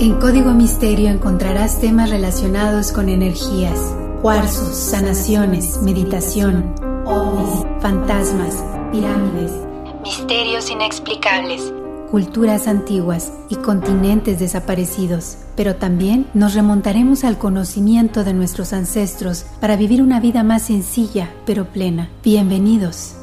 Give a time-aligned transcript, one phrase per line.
[0.00, 3.80] En Código Misterio encontrarás temas relacionados con energías,
[4.22, 6.72] cuarzos, sanaciones, meditación,
[7.04, 9.50] ovnis, fantasmas, pirámides,
[10.04, 11.72] misterios inexplicables,
[12.12, 15.38] culturas antiguas y continentes desaparecidos.
[15.56, 21.28] Pero también nos remontaremos al conocimiento de nuestros ancestros para vivir una vida más sencilla
[21.44, 22.08] pero plena.
[22.22, 23.16] Bienvenidos.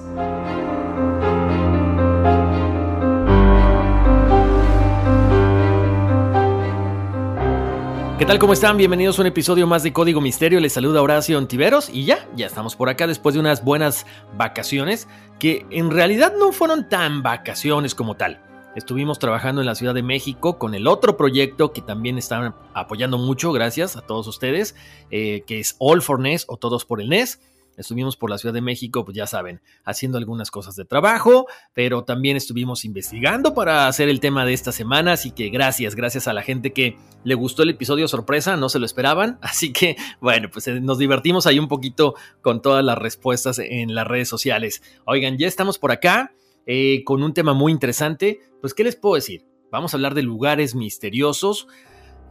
[8.17, 8.39] ¿Qué tal?
[8.39, 8.77] ¿Cómo están?
[8.77, 10.61] Bienvenidos a un episodio más de Código Misterio.
[10.61, 14.05] Les saluda Horacio Ontiveros y ya, ya estamos por acá después de unas buenas
[14.37, 18.41] vacaciones que en realidad no fueron tan vacaciones como tal.
[18.73, 23.17] Estuvimos trabajando en la Ciudad de México con el otro proyecto que también están apoyando
[23.17, 24.77] mucho, gracias a todos ustedes,
[25.11, 27.41] eh, que es All for NES o Todos por el NES.
[27.77, 32.03] Estuvimos por la Ciudad de México, pues ya saben, haciendo algunas cosas de trabajo, pero
[32.03, 36.33] también estuvimos investigando para hacer el tema de esta semana, así que gracias, gracias a
[36.33, 40.49] la gente que le gustó el episodio sorpresa, no se lo esperaban, así que bueno,
[40.51, 44.81] pues eh, nos divertimos ahí un poquito con todas las respuestas en las redes sociales.
[45.05, 46.33] Oigan, ya estamos por acá
[46.65, 49.45] eh, con un tema muy interesante, pues ¿qué les puedo decir?
[49.71, 51.67] Vamos a hablar de lugares misteriosos,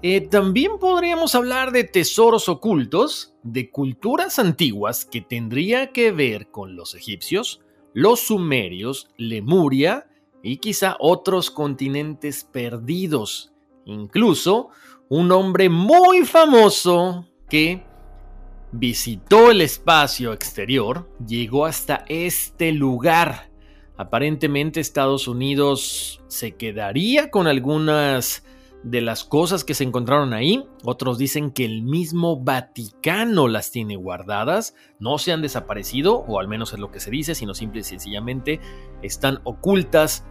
[0.03, 6.77] eh, también podríamos hablar de tesoros ocultos, de culturas antiguas que tendría que ver con
[6.77, 7.63] los egipcios,
[7.93, 10.07] los sumerios, Lemuria
[10.43, 13.53] y quizá otros continentes perdidos.
[13.87, 14.69] Incluso
[15.09, 17.83] un hombre muy famoso que
[18.73, 23.51] visitó el espacio exterior, llegó hasta este lugar.
[23.97, 28.45] Aparentemente Estados Unidos se quedaría con algunas
[28.85, 30.65] de las cosas que se encontraron ahí.
[30.85, 36.49] Otros dicen que el mismo Vaticano las tiene guardadas, no se han desaparecido, o al
[36.49, 38.61] menos es lo que se dice, sino simple y sencillamente
[39.03, 40.25] están ocultas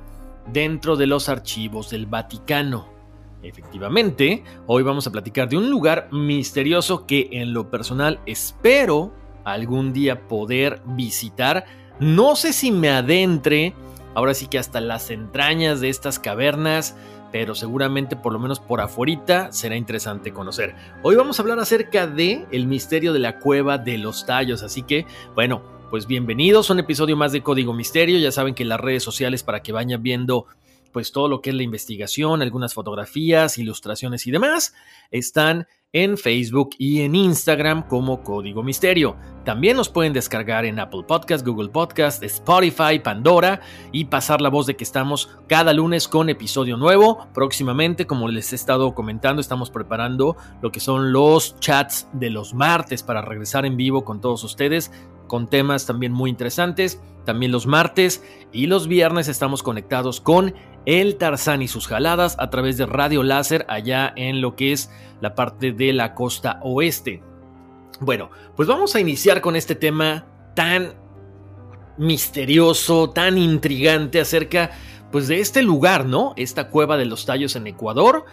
[0.52, 2.94] dentro de los archivos del Vaticano.
[3.42, 9.14] Efectivamente, hoy vamos a platicar de un lugar misterioso que en lo personal espero
[9.44, 11.66] algún día poder visitar.
[12.00, 13.74] No sé si me adentre,
[14.16, 16.96] ahora sí que hasta las entrañas de estas cavernas,
[17.34, 20.76] pero seguramente por lo menos por afuerita será interesante conocer.
[21.02, 24.84] Hoy vamos a hablar acerca de el misterio de la cueva de los tallos, así
[24.84, 28.80] que bueno, pues bienvenidos a un episodio más de Código Misterio, ya saben que las
[28.80, 30.46] redes sociales para que vayan viendo
[30.94, 34.74] pues todo lo que es la investigación, algunas fotografías, ilustraciones y demás,
[35.12, 39.16] están en Facebook y en Instagram como Código Misterio.
[39.46, 43.62] También nos pueden descargar en Apple Podcast, Google Podcast, Spotify, Pandora
[43.92, 47.28] y pasar la voz de que estamos cada lunes con episodio nuevo.
[47.34, 52.56] Próximamente, como les he estado comentando, estamos preparando lo que son los chats de los
[52.56, 54.92] martes para regresar en vivo con todos ustedes
[55.34, 57.02] con temas también muy interesantes.
[57.26, 60.54] También los martes y los viernes estamos conectados con
[60.86, 64.92] el Tarzán y sus jaladas a través de Radio Láser allá en lo que es
[65.22, 67.24] la parte de la costa oeste.
[68.00, 70.94] Bueno, pues vamos a iniciar con este tema tan
[71.98, 74.70] misterioso, tan intrigante acerca
[75.12, 76.34] pues de este lugar, ¿no?
[76.36, 78.26] Esta cueva de los tallos en Ecuador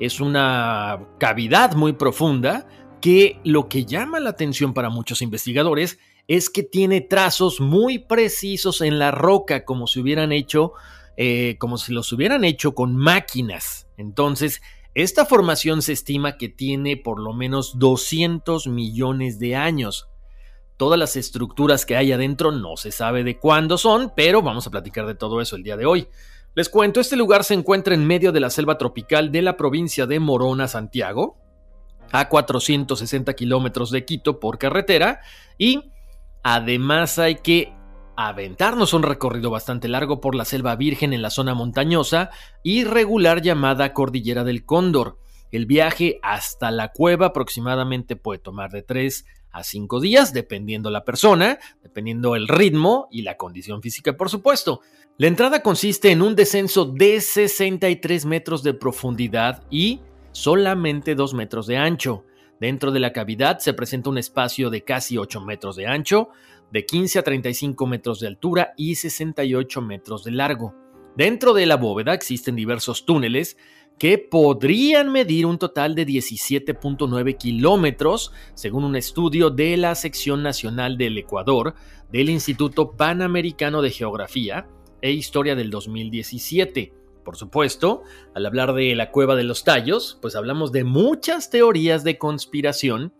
[0.00, 2.66] es una cavidad muy profunda
[3.00, 8.82] que lo que llama la atención para muchos investigadores es que tiene trazos muy precisos
[8.82, 10.74] en la roca, como si hubieran hecho,
[11.16, 13.88] eh, como si los hubieran hecho con máquinas.
[13.96, 14.60] Entonces,
[14.94, 20.06] esta formación se estima que tiene por lo menos 200 millones de años.
[20.76, 24.70] Todas las estructuras que hay adentro no se sabe de cuándo son, pero vamos a
[24.70, 26.08] platicar de todo eso el día de hoy.
[26.54, 30.06] Les cuento, este lugar se encuentra en medio de la selva tropical de la provincia
[30.06, 31.38] de Morona, Santiago,
[32.12, 35.20] a 460 kilómetros de Quito por carretera,
[35.56, 35.90] y
[36.42, 37.72] Además hay que
[38.16, 42.30] aventarnos un recorrido bastante largo por la selva virgen en la zona montañosa
[42.64, 45.18] y regular llamada Cordillera del Cóndor.
[45.52, 51.04] El viaje hasta la cueva aproximadamente puede tomar de 3 a 5 días, dependiendo la
[51.04, 54.80] persona, dependiendo el ritmo y la condición física, por supuesto.
[55.16, 60.00] La entrada consiste en un descenso de 63 metros de profundidad y
[60.32, 62.24] solamente 2 metros de ancho.
[62.60, 66.30] Dentro de la cavidad se presenta un espacio de casi 8 metros de ancho,
[66.72, 70.74] de 15 a 35 metros de altura y 68 metros de largo.
[71.16, 73.56] Dentro de la bóveda existen diversos túneles
[73.98, 80.96] que podrían medir un total de 17.9 kilómetros, según un estudio de la Sección Nacional
[80.96, 81.74] del Ecuador
[82.12, 84.68] del Instituto Panamericano de Geografía
[85.02, 86.97] e Historia del 2017.
[87.28, 88.04] Por supuesto,
[88.34, 93.12] al hablar de la cueva de los tallos, pues hablamos de muchas teorías de conspiración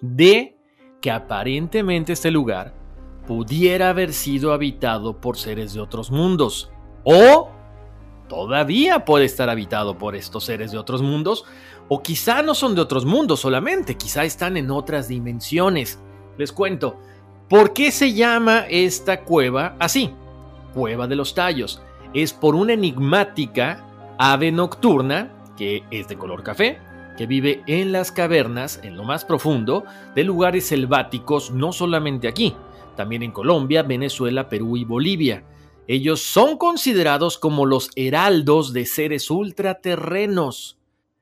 [0.00, 0.56] de
[1.00, 2.74] que aparentemente este lugar
[3.26, 6.70] pudiera haber sido habitado por seres de otros mundos
[7.02, 7.50] o
[8.28, 11.44] todavía puede estar habitado por estos seres de otros mundos,
[11.88, 15.98] o quizá no son de otros mundos solamente, quizá están en otras dimensiones.
[16.38, 17.00] Les cuento,
[17.48, 20.14] ¿por qué se llama esta cueva así?
[20.72, 21.82] Cueva de los Tallos.
[22.16, 23.84] Es por una enigmática
[24.16, 26.78] ave nocturna, que es de color café,
[27.18, 29.84] que vive en las cavernas, en lo más profundo,
[30.14, 32.54] de lugares selváticos, no solamente aquí,
[32.96, 35.44] también en Colombia, Venezuela, Perú y Bolivia.
[35.88, 40.75] Ellos son considerados como los heraldos de seres ultraterrenos.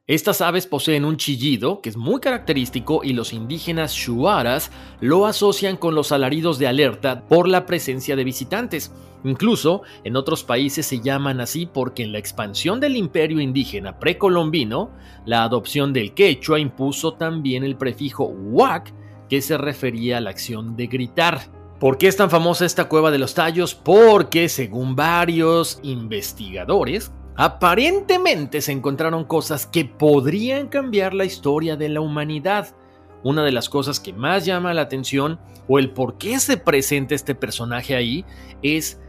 [0.07, 4.71] Estas aves poseen un chillido que es muy característico y los indígenas shuaras
[5.01, 8.93] lo asocian con los alaridos de alerta por la presencia de visitantes.
[9.25, 14.91] Incluso en otros países se llaman así porque en la expansión del imperio indígena precolombino,
[15.25, 18.93] la adopción del quechua impuso también el prefijo wak
[19.31, 21.41] que se refería a la acción de gritar.
[21.81, 23.75] ¿Por qué es tan famosa esta cueva de los tallos?
[23.75, 32.01] Porque, según varios investigadores, aparentemente se encontraron cosas que podrían cambiar la historia de la
[32.01, 32.75] humanidad.
[33.23, 37.15] Una de las cosas que más llama la atención, o el por qué se presenta
[37.15, 38.25] este personaje ahí,
[38.63, 39.01] es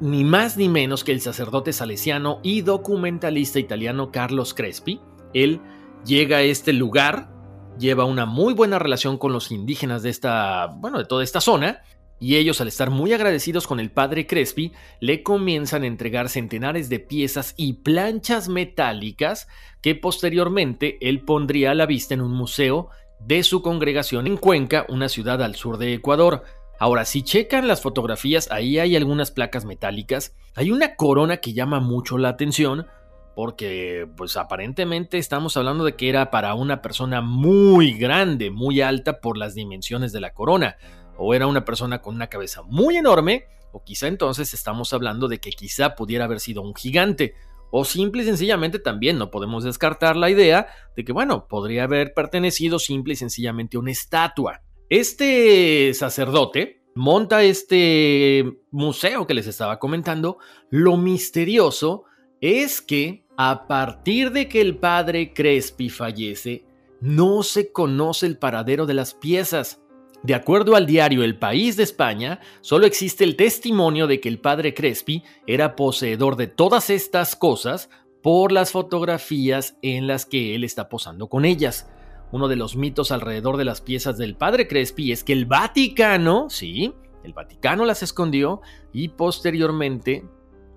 [0.00, 5.00] ni más ni menos que el sacerdote salesiano y documentalista italiano Carlos Crespi.
[5.34, 5.60] Él
[6.06, 7.30] llega a este lugar,
[7.78, 11.82] lleva una muy buena relación con los indígenas de esta, bueno, de toda esta zona,
[12.20, 16.90] y ellos al estar muy agradecidos con el padre Crespi, le comienzan a entregar centenares
[16.90, 19.48] de piezas y planchas metálicas
[19.80, 24.84] que posteriormente él pondría a la vista en un museo de su congregación en Cuenca,
[24.90, 26.44] una ciudad al sur de Ecuador.
[26.78, 31.80] Ahora, si checan las fotografías, ahí hay algunas placas metálicas, hay una corona que llama
[31.80, 32.86] mucho la atención,
[33.34, 39.20] porque pues aparentemente estamos hablando de que era para una persona muy grande, muy alta
[39.20, 40.76] por las dimensiones de la corona
[41.20, 45.38] o era una persona con una cabeza muy enorme, o quizá entonces estamos hablando de
[45.38, 47.34] que quizá pudiera haber sido un gigante,
[47.70, 52.14] o simple y sencillamente también no podemos descartar la idea de que, bueno, podría haber
[52.14, 54.62] pertenecido simple y sencillamente a una estatua.
[54.88, 60.38] Este sacerdote monta este museo que les estaba comentando.
[60.70, 62.04] Lo misterioso
[62.40, 66.64] es que a partir de que el padre Crespi fallece,
[67.00, 69.80] no se conoce el paradero de las piezas.
[70.22, 74.38] De acuerdo al diario El País de España, solo existe el testimonio de que el
[74.38, 77.88] padre Crespi era poseedor de todas estas cosas
[78.22, 81.90] por las fotografías en las que él está posando con ellas.
[82.32, 86.50] Uno de los mitos alrededor de las piezas del padre Crespi es que el Vaticano,
[86.50, 86.92] sí,
[87.24, 88.60] el Vaticano las escondió
[88.92, 90.24] y posteriormente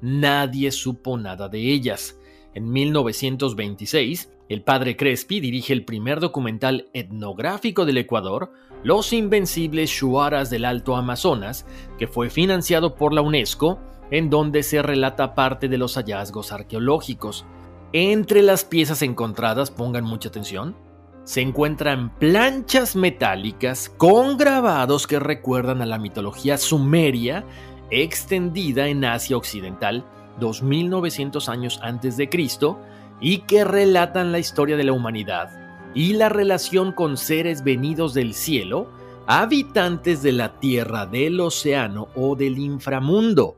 [0.01, 2.17] nadie supo nada de ellas.
[2.53, 8.51] En 1926, el padre Crespi dirige el primer documental etnográfico del Ecuador,
[8.83, 11.65] Los Invencibles Shuaras del Alto Amazonas,
[11.97, 13.79] que fue financiado por la UNESCO,
[14.11, 17.45] en donde se relata parte de los hallazgos arqueológicos.
[17.93, 20.75] Entre las piezas encontradas, pongan mucha atención,
[21.23, 27.45] se encuentran planchas metálicas con grabados que recuerdan a la mitología sumeria
[27.89, 30.05] extendida en Asia Occidental
[30.41, 32.81] 2900 años antes de Cristo
[33.21, 35.62] y que relatan la historia de la humanidad
[35.95, 38.89] y la relación con seres venidos del cielo,
[39.27, 43.57] habitantes de la tierra, del océano o del inframundo.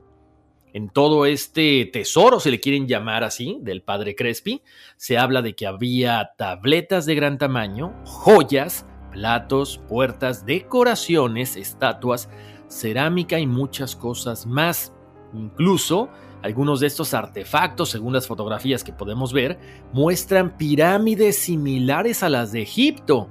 [0.73, 4.61] En todo este tesoro, se le quieren llamar así, del padre Crespi,
[4.97, 12.29] se habla de que había tabletas de gran tamaño, joyas, platos, puertas, decoraciones, estatuas,
[12.67, 14.91] cerámica y muchas cosas más.
[15.33, 16.09] Incluso
[16.45, 19.57] algunos de estos artefactos, según las fotografías que podemos ver,
[19.93, 23.27] muestran pirámides similares a las de Egipto.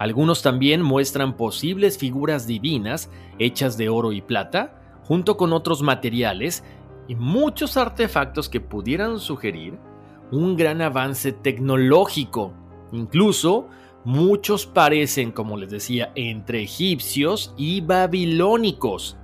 [0.00, 6.64] Algunos también muestran posibles figuras divinas hechas de oro y plata, junto con otros materiales
[7.06, 9.78] y muchos artefactos que pudieran sugerir
[10.32, 12.52] un gran avance tecnológico.
[12.90, 13.68] Incluso
[14.04, 19.18] muchos parecen, como les decía, entre egipcios y babilónicos.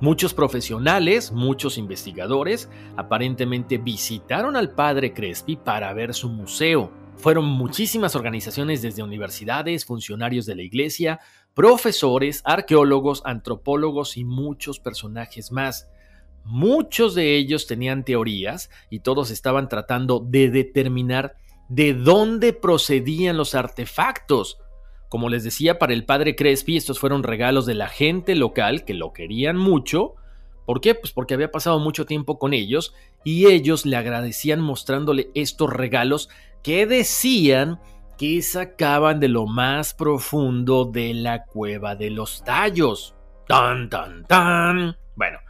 [0.00, 6.90] Muchos profesionales, muchos investigadores, aparentemente visitaron al padre Crespi para ver su museo.
[7.16, 11.20] Fueron muchísimas organizaciones desde universidades, funcionarios de la iglesia,
[11.52, 15.86] profesores, arqueólogos, antropólogos y muchos personajes más.
[16.44, 21.36] Muchos de ellos tenían teorías y todos estaban tratando de determinar
[21.68, 24.58] de dónde procedían los artefactos.
[25.10, 28.94] Como les decía, para el padre Crespi estos fueron regalos de la gente local que
[28.94, 30.14] lo querían mucho.
[30.66, 30.94] ¿Por qué?
[30.94, 36.28] Pues porque había pasado mucho tiempo con ellos y ellos le agradecían mostrándole estos regalos
[36.62, 37.80] que decían
[38.16, 43.16] que sacaban de lo más profundo de la cueva de los tallos.
[43.48, 44.96] Tan, tan, tan.
[45.16, 45.40] Bueno,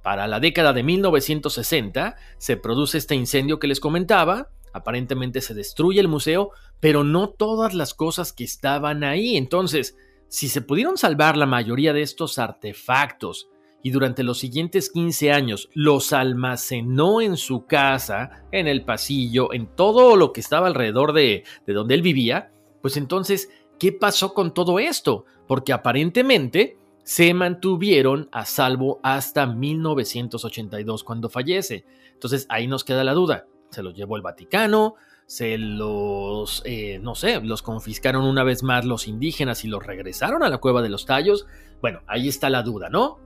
[0.00, 6.00] para la década de 1960 se produce este incendio que les comentaba, aparentemente se destruye
[6.00, 9.36] el museo, pero no todas las cosas que estaban ahí.
[9.36, 9.96] Entonces,
[10.28, 13.48] si se pudieron salvar la mayoría de estos artefactos
[13.82, 19.66] y durante los siguientes 15 años los almacenó en su casa, en el pasillo, en
[19.66, 24.52] todo lo que estaba alrededor de, de donde él vivía, pues entonces, ¿qué pasó con
[24.52, 25.24] todo esto?
[25.46, 26.76] Porque aparentemente
[27.08, 31.86] se mantuvieron a salvo hasta 1982 cuando fallece.
[32.12, 33.46] Entonces ahí nos queda la duda.
[33.70, 34.94] ¿Se los llevó el Vaticano?
[35.26, 40.42] ¿Se los, eh, no sé, los confiscaron una vez más los indígenas y los regresaron
[40.42, 41.46] a la cueva de los tallos?
[41.82, 43.18] Bueno, ahí está la duda, ¿no?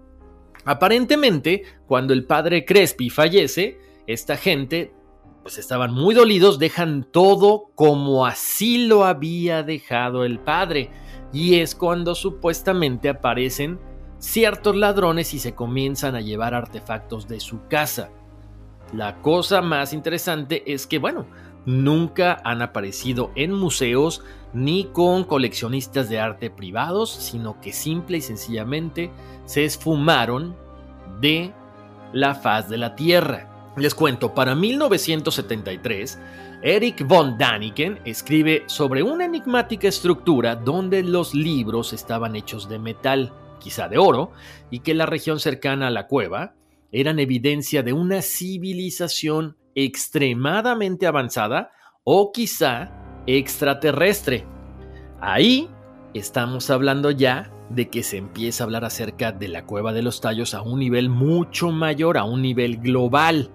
[0.64, 4.92] Aparentemente, cuando el padre Crespi fallece, esta gente,
[5.42, 10.90] pues estaban muy dolidos, dejan todo como así lo había dejado el padre
[11.32, 13.80] y es cuando supuestamente aparecen
[14.18, 18.10] ciertos ladrones y se comienzan a llevar artefactos de su casa.
[18.92, 21.26] La cosa más interesante es que, bueno,
[21.64, 24.22] nunca han aparecido en museos
[24.52, 29.10] ni con coleccionistas de arte privados, sino que simple y sencillamente
[29.46, 30.54] se esfumaron
[31.20, 31.54] de
[32.12, 33.48] la faz de la Tierra.
[33.76, 36.18] Les cuento, para 1973,
[36.60, 43.32] Eric von Daniken escribe sobre una enigmática estructura donde los libros estaban hechos de metal,
[43.58, 44.32] quizá de oro,
[44.70, 46.52] y que la región cercana a la cueva
[46.92, 51.72] eran evidencia de una civilización extremadamente avanzada
[52.04, 52.90] o quizá
[53.26, 54.44] extraterrestre.
[55.20, 55.68] Ahí
[56.14, 60.20] estamos hablando ya de que se empieza a hablar acerca de la cueva de los
[60.20, 63.50] tallos a un nivel mucho mayor, a un nivel global.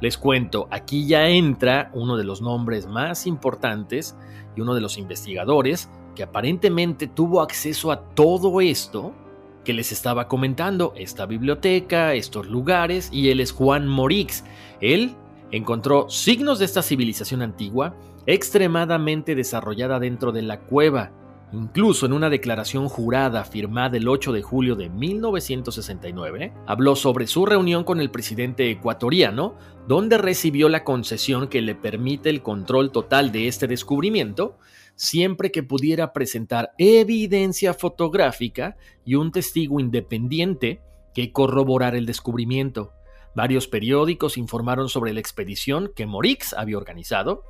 [0.00, 4.16] Les cuento, aquí ya entra uno de los nombres más importantes
[4.56, 9.14] y uno de los investigadores que aparentemente tuvo acceso a todo esto
[9.64, 14.44] que les estaba comentando, esta biblioteca, estos lugares, y él es Juan Morix.
[14.80, 15.14] Él
[15.50, 17.94] encontró signos de esta civilización antigua
[18.26, 21.12] extremadamente desarrollada dentro de la cueva,
[21.52, 27.44] Incluso en una declaración jurada firmada el 8 de julio de 1969, habló sobre su
[27.44, 29.54] reunión con el presidente ecuatoriano,
[29.86, 34.56] donde recibió la concesión que le permite el control total de este descubrimiento,
[34.94, 40.80] siempre que pudiera presentar evidencia fotográfica y un testigo independiente
[41.14, 42.92] que corroborara el descubrimiento.
[43.34, 47.44] Varios periódicos informaron sobre la expedición que Morix había organizado,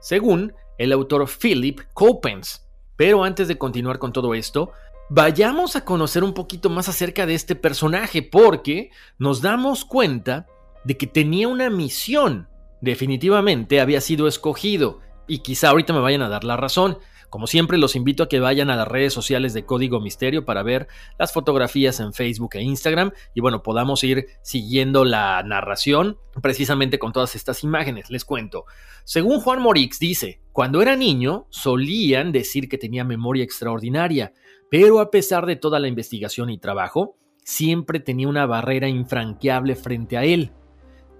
[0.00, 2.66] según el autor Philip Coppens.
[2.96, 4.72] Pero antes de continuar con todo esto,
[5.08, 10.46] vayamos a conocer un poquito más acerca de este personaje porque nos damos cuenta
[10.84, 12.48] de que tenía una misión.
[12.80, 16.98] Definitivamente había sido escogido y quizá ahorita me vayan a dar la razón.
[17.30, 20.62] Como siempre, los invito a que vayan a las redes sociales de Código Misterio para
[20.62, 20.86] ver
[21.18, 27.12] las fotografías en Facebook e Instagram y bueno, podamos ir siguiendo la narración precisamente con
[27.12, 28.10] todas estas imágenes.
[28.10, 28.64] Les cuento.
[29.04, 34.32] Según Juan Morix dice, cuando era niño solían decir que tenía memoria extraordinaria,
[34.70, 40.16] pero a pesar de toda la investigación y trabajo, siempre tenía una barrera infranqueable frente
[40.16, 40.52] a él,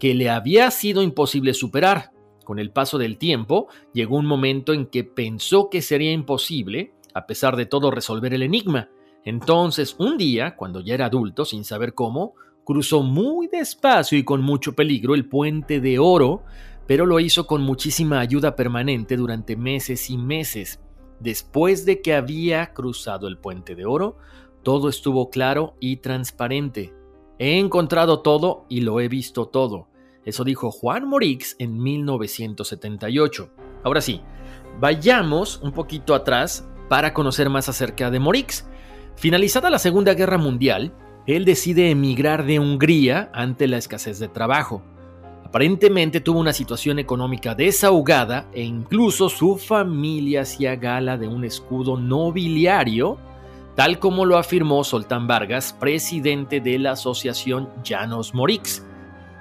[0.00, 2.10] que le había sido imposible superar.
[2.46, 7.26] Con el paso del tiempo, llegó un momento en que pensó que sería imposible, a
[7.26, 8.88] pesar de todo, resolver el enigma.
[9.24, 12.34] Entonces, un día, cuando ya era adulto, sin saber cómo,
[12.64, 16.44] cruzó muy despacio y con mucho peligro el puente de oro,
[16.86, 20.78] pero lo hizo con muchísima ayuda permanente durante meses y meses.
[21.18, 24.18] Después de que había cruzado el puente de oro,
[24.62, 26.94] todo estuvo claro y transparente.
[27.40, 29.88] He encontrado todo y lo he visto todo.
[30.26, 33.48] Eso dijo Juan Morix en 1978.
[33.84, 34.20] Ahora sí,
[34.80, 38.66] vayamos un poquito atrás para conocer más acerca de Morix.
[39.14, 40.92] Finalizada la Segunda Guerra Mundial,
[41.26, 44.82] él decide emigrar de Hungría ante la escasez de trabajo.
[45.44, 51.96] Aparentemente tuvo una situación económica desahogada e incluso su familia hacía gala de un escudo
[51.96, 53.16] nobiliario,
[53.76, 58.85] tal como lo afirmó Soltán Vargas, presidente de la asociación Janos Morix.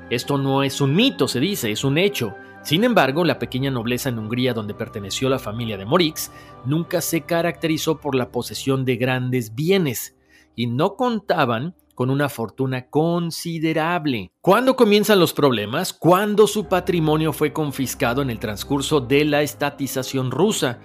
[0.09, 2.35] Esto no es un mito, se dice, es un hecho.
[2.63, 6.31] Sin embargo, la pequeña nobleza en Hungría donde perteneció la familia de Morix
[6.65, 10.15] nunca se caracterizó por la posesión de grandes bienes
[10.55, 14.31] y no contaban con una fortuna considerable.
[14.41, 15.93] ¿Cuándo comienzan los problemas?
[15.93, 20.79] Cuando su patrimonio fue confiscado en el transcurso de la estatización rusa.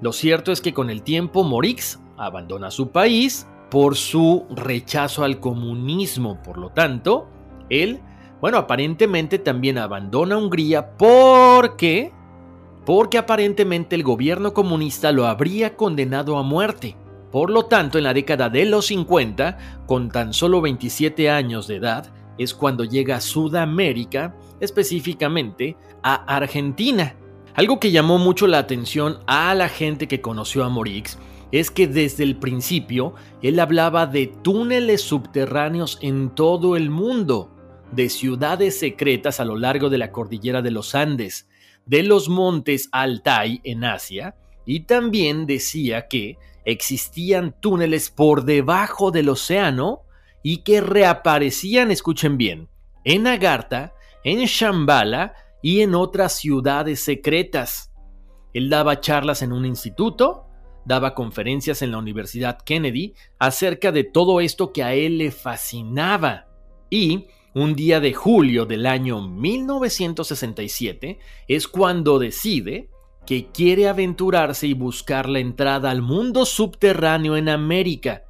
[0.00, 5.40] Lo cierto es que con el tiempo Morix abandona su país por su rechazo al
[5.40, 6.42] comunismo.
[6.42, 7.28] Por lo tanto,
[7.68, 8.00] él
[8.40, 12.12] bueno, aparentemente también abandona Hungría porque...
[12.86, 16.96] Porque aparentemente el gobierno comunista lo habría condenado a muerte.
[17.30, 21.76] Por lo tanto, en la década de los 50, con tan solo 27 años de
[21.76, 27.14] edad, es cuando llega a Sudamérica, específicamente a Argentina.
[27.54, 31.18] Algo que llamó mucho la atención a la gente que conoció a Morix
[31.52, 37.50] es que desde el principio él hablaba de túneles subterráneos en todo el mundo
[37.92, 41.48] de ciudades secretas a lo largo de la cordillera de los Andes,
[41.86, 49.28] de los montes Altai en Asia, y también decía que existían túneles por debajo del
[49.28, 50.02] océano
[50.42, 52.68] y que reaparecían, escuchen bien,
[53.04, 53.94] en Agartha,
[54.24, 57.92] en Shambhala y en otras ciudades secretas.
[58.52, 60.46] Él daba charlas en un instituto,
[60.84, 66.46] daba conferencias en la Universidad Kennedy acerca de todo esto que a él le fascinaba
[66.90, 72.88] y un día de julio del año 1967 es cuando decide
[73.26, 78.24] que quiere aventurarse y buscar la entrada al mundo subterráneo en América.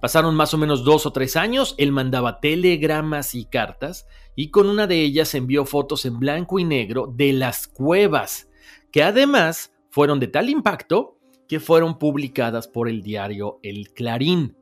[0.00, 4.68] Pasaron más o menos dos o tres años, él mandaba telegramas y cartas y con
[4.68, 8.48] una de ellas envió fotos en blanco y negro de las cuevas,
[8.90, 14.56] que además fueron de tal impacto que fueron publicadas por el diario El Clarín.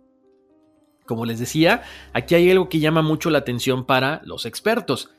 [1.08, 5.10] Como les decía, aquí hay algo que llama mucho la atención para los expertos.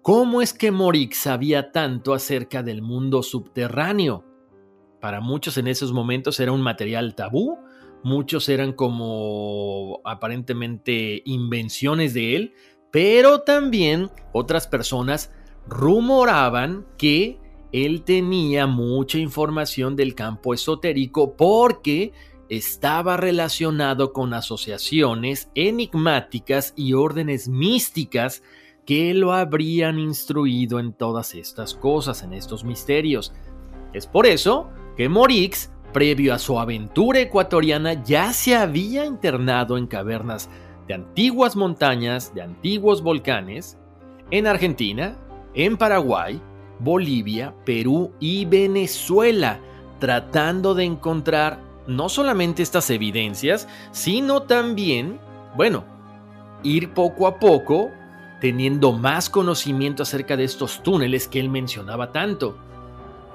[0.00, 4.24] ¿Cómo es que Morix sabía tanto acerca del mundo subterráneo?
[5.02, 7.58] Para muchos en esos momentos era un material tabú,
[8.02, 12.54] muchos eran como aparentemente invenciones de él,
[12.90, 15.30] pero también otras personas
[15.66, 17.38] rumoraban que
[17.70, 22.12] él tenía mucha información del campo esotérico porque
[22.56, 28.42] estaba relacionado con asociaciones enigmáticas y órdenes místicas
[28.86, 33.32] que lo habrían instruido en todas estas cosas, en estos misterios.
[33.92, 39.86] Es por eso que Morix, previo a su aventura ecuatoriana, ya se había internado en
[39.86, 40.50] cavernas
[40.86, 43.78] de antiguas montañas, de antiguos volcanes,
[44.30, 45.16] en Argentina,
[45.54, 46.40] en Paraguay,
[46.80, 49.60] Bolivia, Perú y Venezuela,
[49.98, 55.20] tratando de encontrar no solamente estas evidencias, sino también,
[55.56, 55.84] bueno,
[56.62, 57.90] ir poco a poco
[58.40, 62.58] teniendo más conocimiento acerca de estos túneles que él mencionaba tanto.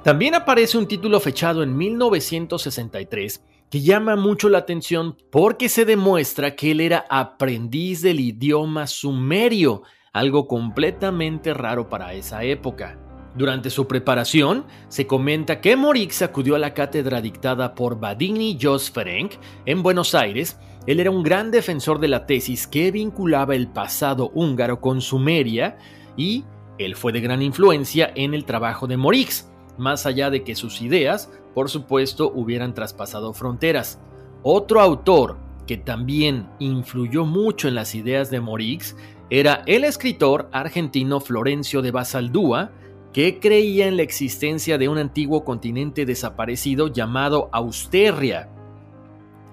[0.03, 6.55] También aparece un título fechado en 1963 que llama mucho la atención porque se demuestra
[6.55, 9.83] que él era aprendiz del idioma sumerio,
[10.13, 13.08] algo completamente raro para esa época.
[13.35, 18.89] Durante su preparación, se comenta que Morix acudió a la cátedra dictada por Badini Jos
[18.89, 19.33] Ferenc
[19.65, 20.57] en Buenos Aires.
[20.87, 25.77] Él era un gran defensor de la tesis que vinculaba el pasado húngaro con Sumeria
[26.17, 26.43] y
[26.79, 30.81] él fue de gran influencia en el trabajo de Morix, más allá de que sus
[30.81, 33.99] ideas, por supuesto, hubieran traspasado fronteras.
[34.41, 35.37] Otro autor
[35.67, 38.95] que también influyó mucho en las ideas de Morix
[39.29, 42.71] era el escritor argentino Florencio de Basaldúa,
[43.13, 48.49] que creía en la existencia de un antiguo continente desaparecido llamado Austerria.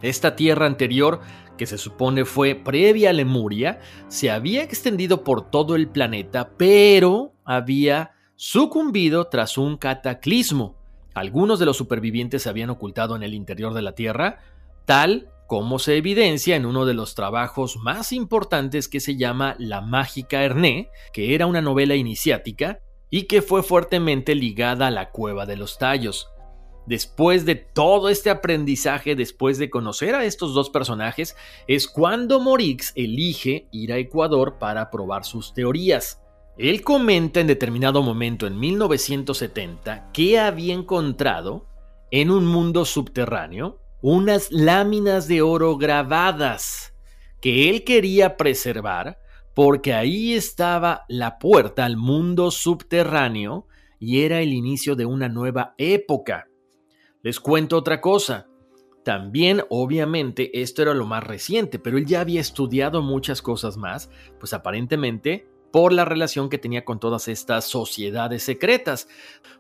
[0.02, 1.20] Esta tierra anterior,
[1.56, 7.32] que se supone fue previa a Lemuria, se había extendido por todo el planeta, pero
[7.44, 10.76] había sucumbido tras un cataclismo.
[11.14, 14.40] Algunos de los supervivientes se habían ocultado en el interior de la Tierra,
[14.84, 19.80] tal como se evidencia en uno de los trabajos más importantes que se llama La
[19.80, 25.46] Mágica Herné, que era una novela iniciática y que fue fuertemente ligada a la cueva
[25.46, 26.28] de los tallos.
[26.86, 32.92] Después de todo este aprendizaje, después de conocer a estos dos personajes, es cuando Morix
[32.94, 36.20] elige ir a Ecuador para probar sus teorías.
[36.56, 41.66] Él comenta en determinado momento en 1970 que había encontrado
[42.10, 46.94] en un mundo subterráneo unas láminas de oro grabadas
[47.40, 49.18] que él quería preservar
[49.56, 53.66] porque ahí estaba la puerta al mundo subterráneo
[53.98, 56.46] y era el inicio de una nueva época.
[57.22, 58.48] Les cuento otra cosa.
[59.02, 64.10] También, obviamente, esto era lo más reciente, pero él ya había estudiado muchas cosas más,
[64.38, 69.08] pues aparentemente por la relación que tenía con todas estas sociedades secretas.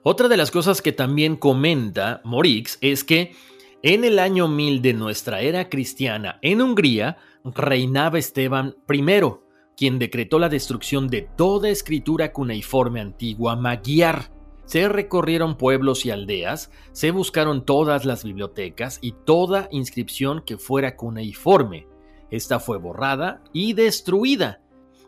[0.02, 3.34] Otra de las cosas que también comenta Morix es que
[3.82, 9.45] en el año 1000 de nuestra era cristiana en Hungría reinaba Esteban I,
[9.76, 14.30] quien decretó la destrucción de toda escritura cuneiforme antigua magyar.
[14.64, 20.96] Se recorrieron pueblos y aldeas, se buscaron todas las bibliotecas y toda inscripción que fuera
[20.96, 21.86] cuneiforme.
[22.30, 24.60] Esta fue borrada y destruida.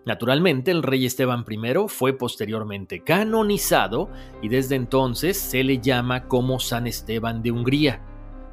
[0.05, 4.09] Naturalmente, el rey Esteban I fue posteriormente canonizado
[4.43, 8.03] y desde entonces se le llama como San Esteban de Hungría.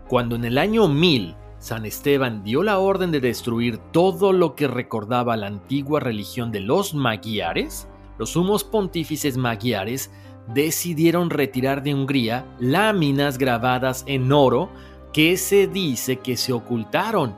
[0.08, 4.68] Cuando en el año 1000 San Esteban dio la orden de destruir todo lo que
[4.68, 7.88] recordaba la antigua religión de los magiares,
[8.20, 10.12] los sumos pontífices magiares
[10.54, 14.70] decidieron retirar de Hungría láminas grabadas en oro
[15.12, 17.34] que se dice que se ocultaron.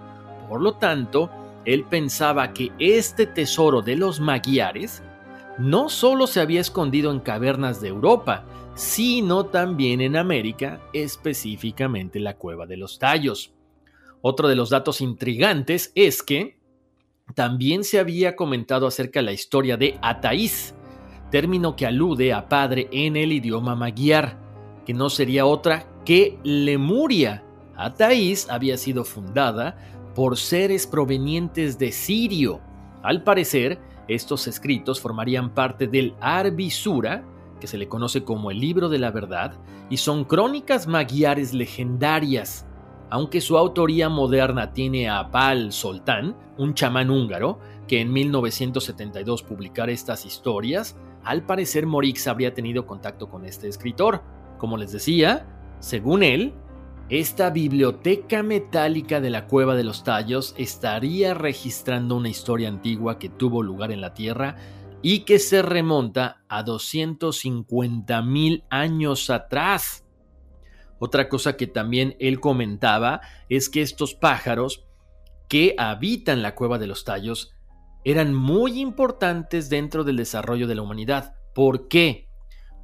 [0.49, 1.29] Por lo tanto,
[1.63, 5.03] él pensaba que este tesoro de los magiares
[5.57, 8.43] no solo se había escondido en cavernas de Europa,
[8.75, 13.53] sino también en América, específicamente la cueva de los tallos.
[14.21, 16.57] Otro de los datos intrigantes es que
[17.35, 20.73] también se había comentado acerca de la historia de Ataís,
[21.29, 24.39] término que alude a padre en el idioma magiar,
[24.85, 27.43] que no sería otra que Lemuria.
[27.75, 29.77] Ataís había sido fundada
[30.15, 32.61] por seres provenientes de Sirio.
[33.03, 37.23] Al parecer, estos escritos formarían parte del Arbisura,
[37.59, 39.53] que se le conoce como el libro de la verdad,
[39.89, 42.65] y son crónicas magiares legendarias
[43.09, 49.91] aunque su autoría moderna tiene a Pal Soltán, un chamán húngaro, que en 1972 publicara
[49.91, 54.23] estas historias, al parecer Morix habría tenido contacto con este escritor.
[54.57, 55.45] Como les decía,
[55.79, 56.53] según él,
[57.09, 63.29] esta biblioteca metálica de la Cueva de los Tallos estaría registrando una historia antigua que
[63.29, 64.57] tuvo lugar en la Tierra
[65.01, 70.03] y que se remonta a 250 mil años atrás.
[70.99, 74.85] Otra cosa que también él comentaba es que estos pájaros
[75.47, 77.53] que habitan la cueva de los tallos
[78.03, 81.35] eran muy importantes dentro del desarrollo de la humanidad.
[81.53, 82.29] ¿Por qué?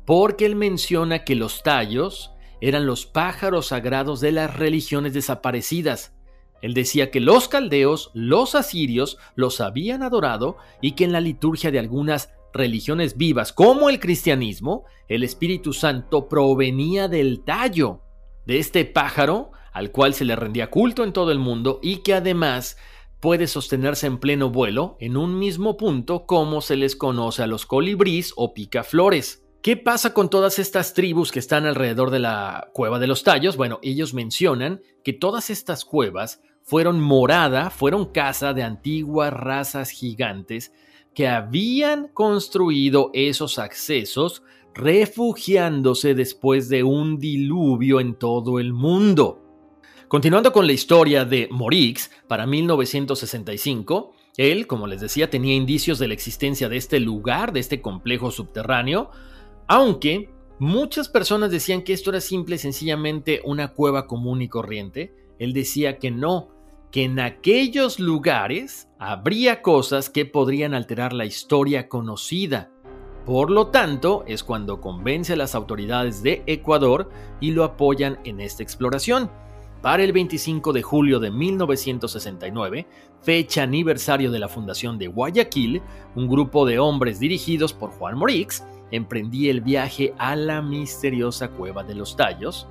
[0.05, 6.13] Porque él menciona que los tallos eran los pájaros sagrados de las religiones desaparecidas.
[6.61, 11.71] Él decía que los caldeos, los asirios, los habían adorado y que en la liturgia
[11.71, 18.01] de algunas religiones vivas como el cristianismo, el Espíritu Santo provenía del tallo
[18.45, 22.13] de este pájaro al cual se le rendía culto en todo el mundo y que
[22.13, 22.77] además
[23.19, 27.65] puede sostenerse en pleno vuelo en un mismo punto como se les conoce a los
[27.65, 29.43] colibrís o picaflores.
[29.63, 33.55] ¿Qué pasa con todas estas tribus que están alrededor de la cueva de los tallos?
[33.55, 40.73] Bueno, ellos mencionan que todas estas cuevas fueron morada, fueron casa de antiguas razas gigantes
[41.13, 49.39] que habían construido esos accesos refugiándose después de un diluvio en todo el mundo.
[50.07, 56.07] Continuando con la historia de Morix, para 1965, él, como les decía, tenía indicios de
[56.07, 59.11] la existencia de este lugar, de este complejo subterráneo,
[59.67, 65.13] aunque muchas personas decían que esto era simple y sencillamente una cueva común y corriente,
[65.39, 66.49] él decía que no,
[66.91, 72.71] que en aquellos lugares habría cosas que podrían alterar la historia conocida.
[73.25, 77.09] Por lo tanto, es cuando convence a las autoridades de Ecuador
[77.41, 79.29] y lo apoyan en esta exploración.
[79.81, 82.87] Para el 25 de julio de 1969,
[83.21, 85.81] fecha aniversario de la fundación de Guayaquil,
[86.15, 91.83] un grupo de hombres dirigidos por Juan Morix emprendía el viaje a la misteriosa cueva
[91.83, 92.67] de los tallos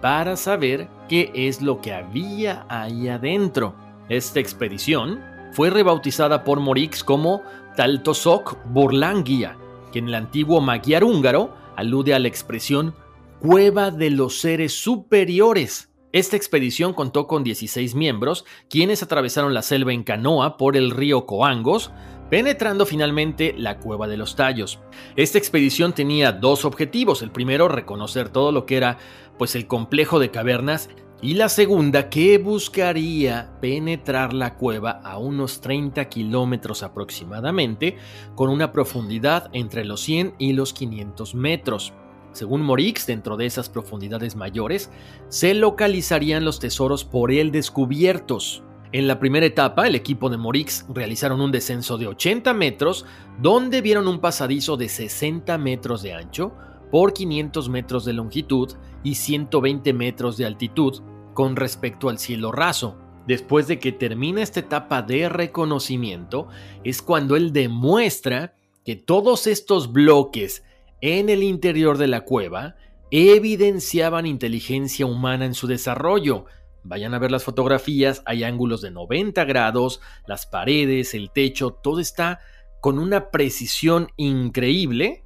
[0.00, 3.74] para saber qué es lo que había ahí adentro.
[4.08, 5.20] Esta expedición
[5.52, 7.42] fue rebautizada por Morix como
[7.76, 9.56] Taltosok Burlangia,
[9.92, 12.94] que en el antiguo magyar húngaro alude a la expresión
[13.40, 15.90] Cueva de los Seres Superiores.
[16.12, 21.24] Esta expedición contó con 16 miembros, quienes atravesaron la selva en canoa por el río
[21.24, 21.92] Coangos,
[22.30, 24.80] penetrando finalmente la cueva de los tallos.
[25.16, 27.22] Esta expedición tenía dos objetivos.
[27.22, 28.98] El primero, reconocer todo lo que era
[29.38, 30.90] pues el complejo de cavernas
[31.22, 37.98] y la segunda que buscaría penetrar la cueva a unos 30 kilómetros aproximadamente,
[38.34, 41.92] con una profundidad entre los 100 y los 500 metros.
[42.32, 44.90] Según Morix, dentro de esas profundidades mayores,
[45.28, 48.62] se localizarían los tesoros por él descubiertos.
[48.92, 53.04] En la primera etapa, el equipo de Morix realizaron un descenso de 80 metros,
[53.40, 56.52] donde vieron un pasadizo de 60 metros de ancho
[56.90, 58.72] por 500 metros de longitud
[59.02, 61.02] y 120 metros de altitud
[61.34, 62.98] con respecto al cielo raso.
[63.26, 66.48] Después de que termina esta etapa de reconocimiento,
[66.84, 70.64] es cuando él demuestra que todos estos bloques
[71.00, 72.76] en el interior de la cueva
[73.10, 76.46] evidenciaban inteligencia humana en su desarrollo.
[76.82, 82.00] Vayan a ver las fotografías, hay ángulos de 90 grados, las paredes, el techo, todo
[82.00, 82.40] está
[82.80, 85.22] con una precisión increíble,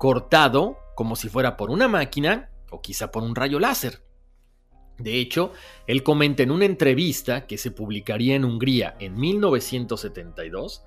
[0.00, 4.02] cortado como si fuera por una máquina o quizá por un rayo láser.
[4.96, 5.52] De hecho,
[5.86, 10.84] él comenta en una entrevista que se publicaría en Hungría en 1972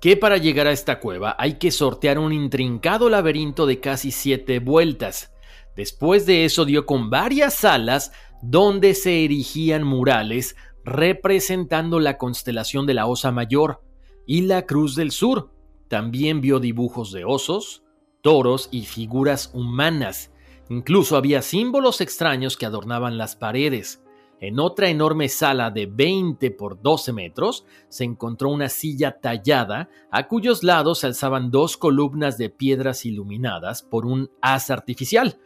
[0.00, 4.60] que para llegar a esta cueva hay que sortear un intrincado laberinto de casi siete
[4.60, 5.34] vueltas.
[5.76, 12.94] Después de eso dio con varias salas donde se erigían murales representando la constelación de
[12.94, 13.82] la Osa Mayor
[14.26, 15.50] y la Cruz del Sur.
[15.88, 17.83] También vio dibujos de osos,
[18.24, 20.32] toros y figuras humanas.
[20.70, 24.02] Incluso había símbolos extraños que adornaban las paredes.
[24.40, 30.26] En otra enorme sala de 20 por 12 metros se encontró una silla tallada a
[30.26, 35.38] cuyos lados se alzaban dos columnas de piedras iluminadas por un haz artificial.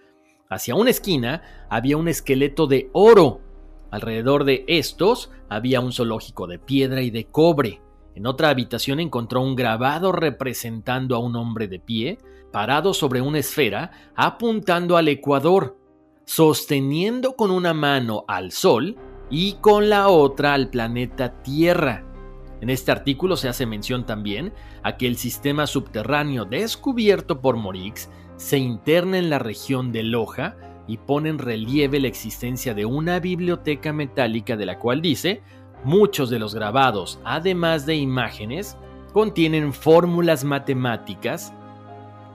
[0.49, 3.41] Hacia una esquina había un esqueleto de oro.
[3.91, 7.81] Alrededor de estos había un zoológico de piedra y de cobre.
[8.15, 12.19] En otra habitación encontró un grabado representando a un hombre de pie,
[12.53, 15.79] parado sobre una esfera, apuntando al Ecuador,
[16.25, 18.97] sosteniendo con una mano al Sol
[19.31, 22.05] y con la otra al planeta Tierra.
[22.61, 28.11] En este artículo se hace mención también a que el sistema subterráneo descubierto por Morix
[28.37, 30.57] se interna en la región de Loja
[30.87, 35.43] y pone en relieve la existencia de una biblioteca metálica de la cual dice
[35.85, 38.77] muchos de los grabados, además de imágenes,
[39.13, 41.53] contienen fórmulas matemáticas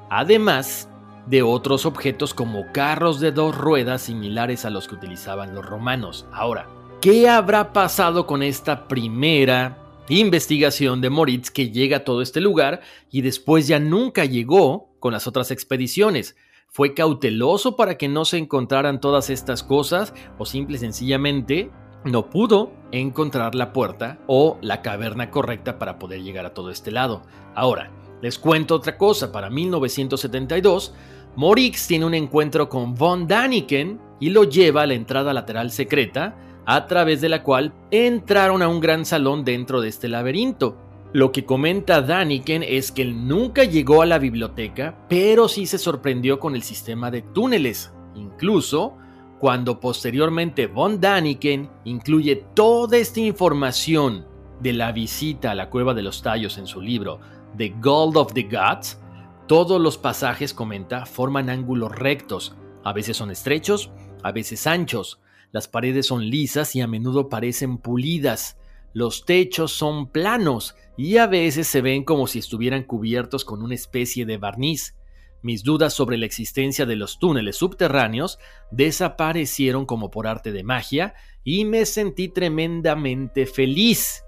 [0.09, 0.89] además
[1.27, 6.25] de otros objetos como carros de dos ruedas similares a los que utilizaban los romanos.
[6.31, 6.67] Ahora,
[7.01, 9.77] ¿qué habrá pasado con esta primera
[10.09, 15.13] investigación de Moritz que llega a todo este lugar y después ya nunca llegó con
[15.13, 16.35] las otras expediciones?
[16.67, 21.69] ¿Fue cauteloso para que no se encontraran todas estas cosas o simple y sencillamente
[22.03, 26.91] no pudo encontrar la puerta o la caverna correcta para poder llegar a todo este
[26.91, 27.21] lado?
[27.53, 27.91] Ahora,
[28.23, 30.93] les cuento otra cosa, para 1972,
[31.35, 36.37] Morix tiene un encuentro con von Daniken y lo lleva a la entrada lateral secreta,
[36.65, 40.77] a través de la cual entraron a un gran salón dentro de este laberinto.
[41.11, 45.77] Lo que comenta Daniken es que él nunca llegó a la biblioteca, pero sí se
[45.77, 47.91] sorprendió con el sistema de túneles.
[48.15, 48.93] Incluso
[49.37, 54.25] cuando posteriormente von Daniken incluye toda esta información
[54.61, 57.19] de la visita a la cueva de los tallos en su libro
[57.57, 58.99] The Gold of the Gods,
[59.47, 63.91] todos los pasajes, comenta, forman ángulos rectos, a veces son estrechos,
[64.23, 68.57] a veces anchos, las paredes son lisas y a menudo parecen pulidas,
[68.93, 73.75] los techos son planos y a veces se ven como si estuvieran cubiertos con una
[73.75, 74.95] especie de barniz.
[75.43, 78.39] Mis dudas sobre la existencia de los túneles subterráneos
[78.71, 84.22] desaparecieron como por arte de magia y me sentí tremendamente feliz.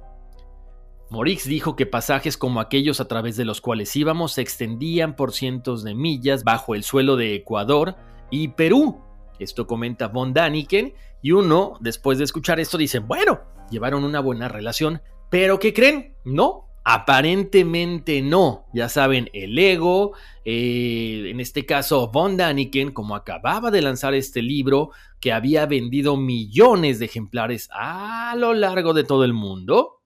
[1.09, 5.33] Morix dijo que pasajes como aquellos a través de los cuales íbamos se extendían por
[5.33, 7.95] cientos de millas bajo el suelo de Ecuador
[8.31, 9.01] y Perú.
[9.37, 14.47] Esto comenta Von Daniken y uno, después de escuchar esto, dice, bueno, llevaron una buena
[14.47, 16.15] relación, pero ¿qué creen?
[16.23, 18.65] No, aparentemente no.
[18.73, 20.13] Ya saben, el ego,
[20.43, 24.89] eh, en este caso Von Daniken, como acababa de lanzar este libro
[25.19, 30.01] que había vendido millones de ejemplares a lo largo de todo el mundo,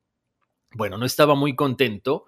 [0.73, 2.25] bueno, no estaba muy contento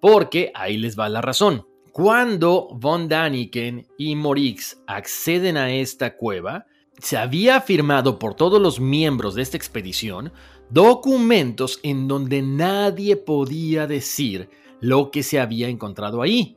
[0.00, 1.66] porque ahí les va la razón.
[1.92, 6.66] Cuando von Daniken y Morix acceden a esta cueva,
[6.98, 10.32] se había firmado por todos los miembros de esta expedición
[10.70, 14.48] documentos en donde nadie podía decir
[14.80, 16.56] lo que se había encontrado ahí.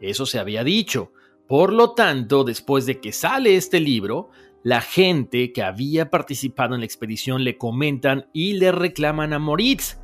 [0.00, 1.12] Eso se había dicho.
[1.46, 4.30] Por lo tanto, después de que sale este libro,
[4.62, 9.99] la gente que había participado en la expedición le comentan y le reclaman a Moritz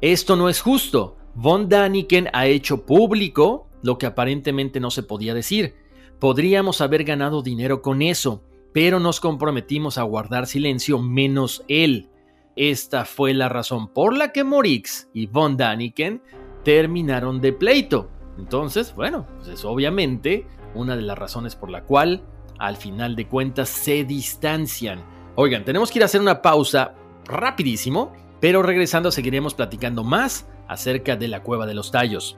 [0.00, 1.16] esto no es justo.
[1.34, 5.74] Von Daniken ha hecho público lo que aparentemente no se podía decir.
[6.18, 12.08] Podríamos haber ganado dinero con eso, pero nos comprometimos a guardar silencio menos él.
[12.56, 16.22] Esta fue la razón por la que Morix y Von Daniken
[16.62, 18.08] terminaron de pleito.
[18.38, 22.22] Entonces, bueno, pues es obviamente una de las razones por la cual
[22.58, 25.04] al final de cuentas se distancian.
[25.34, 26.94] Oigan, tenemos que ir a hacer una pausa
[27.26, 28.12] rapidísimo
[28.44, 32.36] Pero regresando seguiremos platicando más acerca de la cueva de los tallos.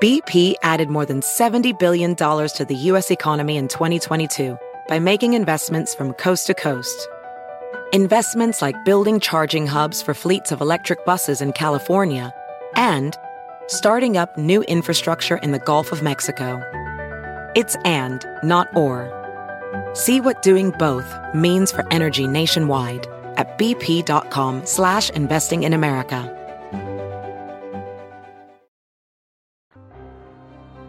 [0.00, 3.10] BP added more than $70 billion to the U.S.
[3.10, 4.56] economy in 2022
[4.88, 7.10] by making investments from coast to coast.
[7.92, 12.32] Investments like building charging hubs for fleets of electric buses in California
[12.74, 13.18] and
[13.66, 16.62] starting up new infrastructure in the Gulf of Mexico.
[17.54, 19.12] It's and, not or.
[19.92, 23.58] See what doing both means for energy nationwide at
[24.64, 26.32] slash investing in America.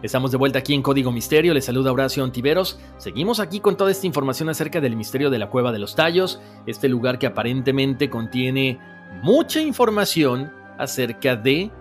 [0.00, 2.78] Estamos de vuelta aquí en Código Misterio, les saluda Horacio Antiveros.
[2.98, 6.40] Seguimos aquí con toda esta información acerca del misterio de la Cueva de los Tallos,
[6.66, 8.78] este lugar que aparentemente contiene
[9.24, 11.72] mucha información acerca de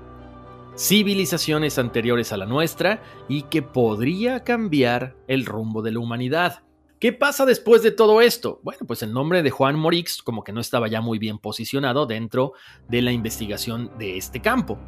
[0.76, 6.64] civilizaciones anteriores a la nuestra y que podría cambiar el rumbo de la humanidad.
[7.00, 8.60] ¿Qué pasa después de todo esto?
[8.64, 12.08] Bueno, pues el nombre de Juan Morix como que no estaba ya muy bien posicionado
[12.08, 12.54] dentro
[12.90, 14.80] de la investigación de este campo.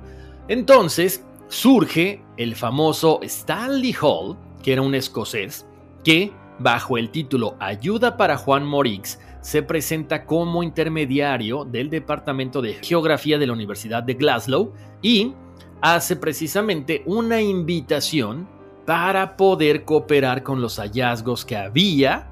[0.47, 5.67] Entonces surge el famoso Stanley Hall, que era un escocés,
[6.03, 12.73] que bajo el título Ayuda para Juan Morix se presenta como intermediario del Departamento de
[12.81, 15.35] Geografía de la Universidad de Glasgow y
[15.79, 18.49] hace precisamente una invitación
[18.89, 22.27] para poder cooperar con los hallazgos que había,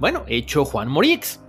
[0.00, 1.40] bueno, hecho Juan Morix.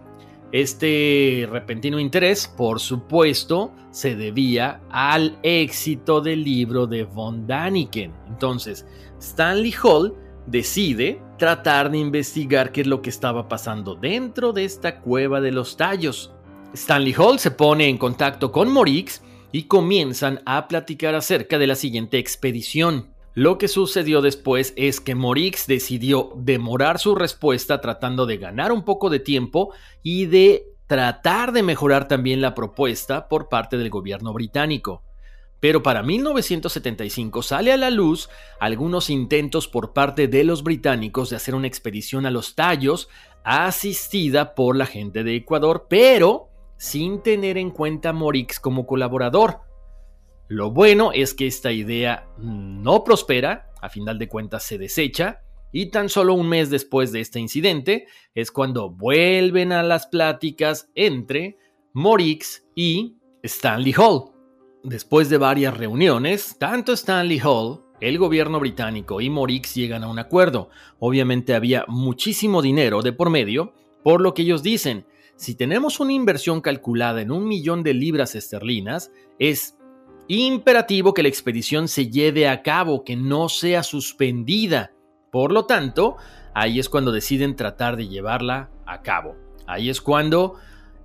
[0.53, 8.13] Este repentino interés, por supuesto, se debía al éxito del libro de von Daniken.
[8.29, 8.85] Entonces,
[9.19, 10.15] Stanley Hall
[10.47, 15.51] decide tratar de investigar qué es lo que estaba pasando dentro de esta cueva de
[15.51, 16.31] los tallos.
[16.73, 21.75] Stanley Hall se pone en contacto con Morix y comienzan a platicar acerca de la
[21.75, 23.14] siguiente expedición.
[23.35, 28.85] Lo que sucedió después es que Morix decidió demorar su respuesta tratando de ganar un
[28.85, 34.31] poco de tiempo y de tratar de mejorar también la propuesta por parte del gobierno
[34.31, 35.03] británico.
[35.59, 41.35] Pero para 1975 sale a la luz algunos intentos por parte de los británicos de
[41.35, 43.09] hacer una expedición a los tallos
[43.43, 49.59] asistida por la gente de Ecuador, pero sin tener en cuenta a Morix como colaborador.
[50.47, 55.87] Lo bueno es que esta idea no prospera, a final de cuentas se desecha, y
[55.87, 61.57] tan solo un mes después de este incidente es cuando vuelven a las pláticas entre
[61.93, 64.31] Morix y Stanley Hall.
[64.83, 70.19] Después de varias reuniones, tanto Stanley Hall, el gobierno británico y Morix llegan a un
[70.19, 70.69] acuerdo.
[70.99, 75.05] Obviamente había muchísimo dinero de por medio, por lo que ellos dicen,
[75.37, 79.74] si tenemos una inversión calculada en un millón de libras esterlinas, es
[80.27, 84.91] imperativo que la expedición se lleve a cabo, que no sea suspendida.
[85.31, 86.17] Por lo tanto,
[86.53, 89.35] ahí es cuando deciden tratar de llevarla a cabo.
[89.67, 90.55] Ahí es cuando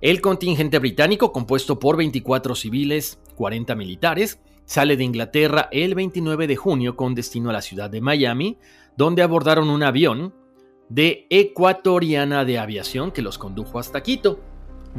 [0.01, 6.55] el contingente británico, compuesto por 24 civiles, 40 militares, sale de Inglaterra el 29 de
[6.55, 8.57] junio con destino a la ciudad de Miami,
[8.95, 10.33] donde abordaron un avión
[10.89, 14.39] de Ecuatoriana de Aviación que los condujo hasta Quito,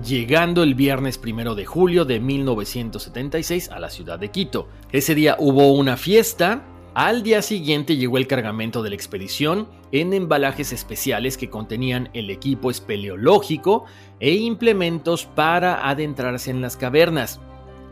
[0.01, 4.69] llegando el viernes primero de julio de 1976 a la ciudad de Quito.
[4.91, 6.65] Ese día hubo una fiesta.
[6.95, 12.31] Al día siguiente llegó el cargamento de la expedición en embalajes especiales que contenían el
[12.31, 13.85] equipo espeleológico
[14.21, 17.41] e implementos para adentrarse en las cavernas.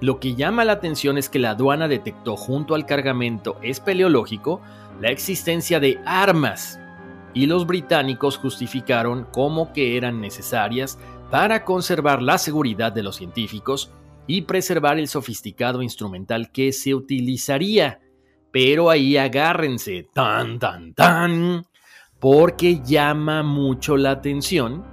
[0.00, 4.60] Lo que llama la atención es que la aduana detectó junto al cargamento espeleológico
[5.00, 6.78] la existencia de armas,
[7.32, 10.98] y los británicos justificaron como que eran necesarias
[11.30, 13.92] para conservar la seguridad de los científicos
[14.26, 18.00] y preservar el sofisticado instrumental que se utilizaría.
[18.52, 21.64] Pero ahí agárrense, tan, tan, tan,
[22.18, 24.84] porque llama mucho la atención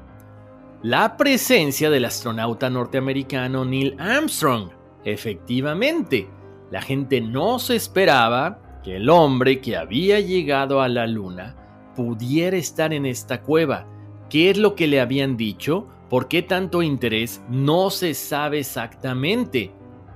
[0.83, 4.69] la presencia del astronauta norteamericano Neil Armstrong.
[5.03, 6.29] Efectivamente,
[6.71, 11.55] la gente no se esperaba que el hombre que había llegado a la Luna
[11.95, 13.87] pudiera estar en esta cueva.
[14.29, 15.87] ¿Qué es lo que le habían dicho?
[16.09, 17.41] ¿Por qué tanto interés?
[17.49, 19.73] No se sabe exactamente.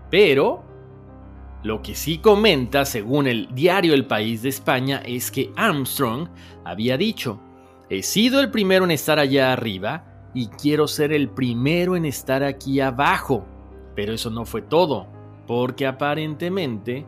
[0.10, 0.64] Pero
[1.64, 6.30] lo que sí comenta, según el diario El País de España, es que Armstrong
[6.64, 7.40] había dicho,
[7.90, 12.44] he sido el primero en estar allá arriba y quiero ser el primero en estar
[12.44, 13.46] aquí abajo.
[13.96, 15.08] Pero eso no fue todo,
[15.46, 17.06] porque aparentemente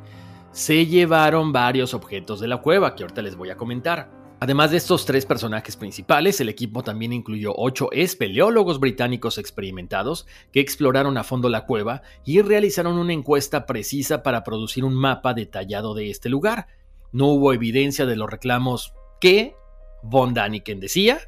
[0.52, 4.23] se llevaron varios objetos de la cueva que ahorita les voy a comentar.
[4.44, 10.60] Además de estos tres personajes principales, el equipo también incluyó ocho espeleólogos británicos experimentados que
[10.60, 15.94] exploraron a fondo la cueva y realizaron una encuesta precisa para producir un mapa detallado
[15.94, 16.68] de este lugar.
[17.14, 19.56] No hubo evidencia de los reclamos que
[20.02, 21.22] von Daniken decía,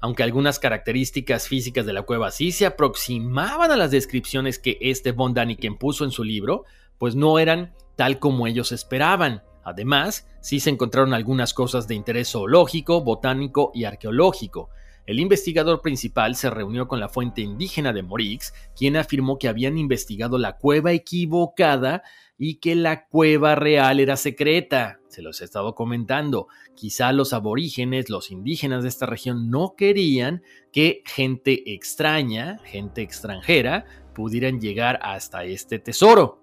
[0.00, 5.10] aunque algunas características físicas de la cueva sí se aproximaban a las descripciones que este
[5.10, 6.66] von Daniken puso en su libro,
[6.98, 9.42] pues no eran tal como ellos esperaban.
[9.64, 14.70] Además, sí se encontraron algunas cosas de interés zoológico, botánico y arqueológico.
[15.06, 19.76] El investigador principal se reunió con la fuente indígena de Morix, quien afirmó que habían
[19.76, 22.02] investigado la cueva equivocada
[22.38, 25.00] y que la cueva real era secreta.
[25.08, 26.46] Se los he estado comentando.
[26.76, 30.42] Quizá los aborígenes, los indígenas de esta región no querían
[30.72, 33.84] que gente extraña, gente extranjera,
[34.14, 36.40] pudieran llegar hasta este tesoro.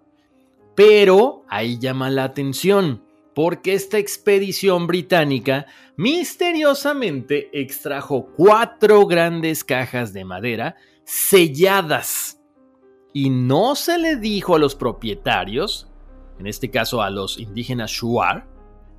[0.76, 3.07] Pero ahí llama la atención,
[3.38, 12.42] porque esta expedición británica misteriosamente extrajo cuatro grandes cajas de madera selladas
[13.14, 15.88] y no se le dijo a los propietarios,
[16.40, 18.48] en este caso a los indígenas Shuar,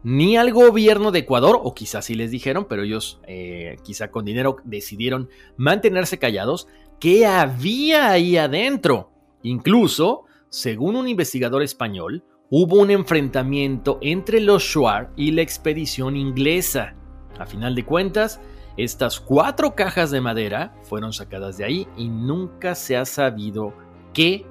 [0.05, 4.25] ni al gobierno de Ecuador, o quizás sí les dijeron, pero ellos eh, quizá con
[4.25, 6.69] dinero decidieron mantenerse callados,
[7.01, 9.11] que había ahí adentro.
[9.43, 16.95] Incluso, según un investigador español, hubo un enfrentamiento entre los Shuar y la expedición inglesa.
[17.39, 18.41] A final de cuentas,
[18.77, 23.75] estas cuatro cajas de madera fueron sacadas de ahí y nunca se ha sabido
[24.15, 24.47] qué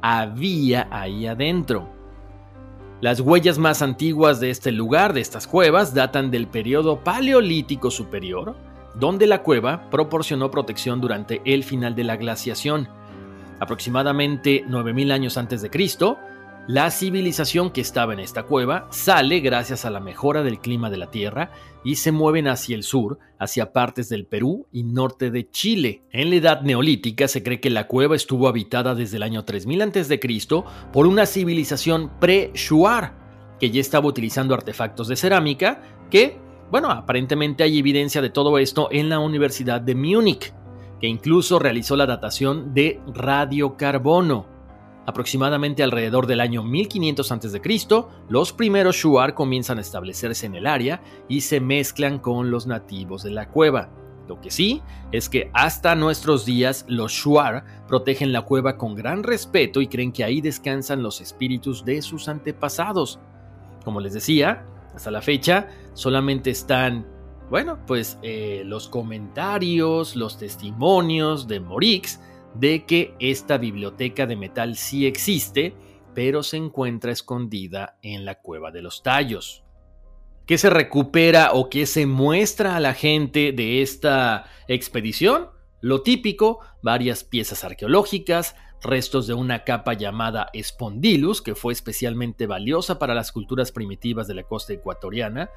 [0.00, 1.90] había ahí adentro.
[3.00, 8.54] Las huellas más antiguas de este lugar, de estas cuevas, datan del periodo paleolítico superior,
[8.94, 12.88] donde la cueva proporcionó protección durante el final de la glaciación.
[13.58, 16.18] Aproximadamente 9000 años antes de Cristo,
[16.68, 20.96] la civilización que estaba en esta cueva sale gracias a la mejora del clima de
[20.96, 21.50] la Tierra
[21.82, 26.02] y se mueven hacia el sur, hacia partes del Perú y norte de Chile.
[26.12, 29.82] En la Edad Neolítica se cree que la cueva estuvo habitada desde el año 3000
[29.82, 30.20] a.C.
[30.92, 36.38] por una civilización pre-Shuar, que ya estaba utilizando artefactos de cerámica que,
[36.70, 40.54] bueno, aparentemente hay evidencia de todo esto en la Universidad de Múnich,
[41.00, 44.51] que incluso realizó la datación de radiocarbono.
[45.04, 47.60] Aproximadamente alrededor del año 1500 a.C.,
[48.28, 53.24] los primeros Shuar comienzan a establecerse en el área y se mezclan con los nativos
[53.24, 53.90] de la cueva.
[54.28, 54.80] Lo que sí
[55.10, 60.12] es que hasta nuestros días los Shuar protegen la cueva con gran respeto y creen
[60.12, 63.18] que ahí descansan los espíritus de sus antepasados.
[63.84, 67.06] Como les decía, hasta la fecha solamente están,
[67.50, 72.20] bueno, pues eh, los comentarios, los testimonios de Morix,
[72.54, 75.74] de que esta biblioteca de metal sí existe,
[76.14, 79.64] pero se encuentra escondida en la cueva de los tallos.
[80.46, 85.48] ¿Qué se recupera o qué se muestra a la gente de esta expedición?
[85.80, 92.98] Lo típico, varias piezas arqueológicas, restos de una capa llamada Spondylus, que fue especialmente valiosa
[92.98, 95.50] para las culturas primitivas de la costa ecuatoriana,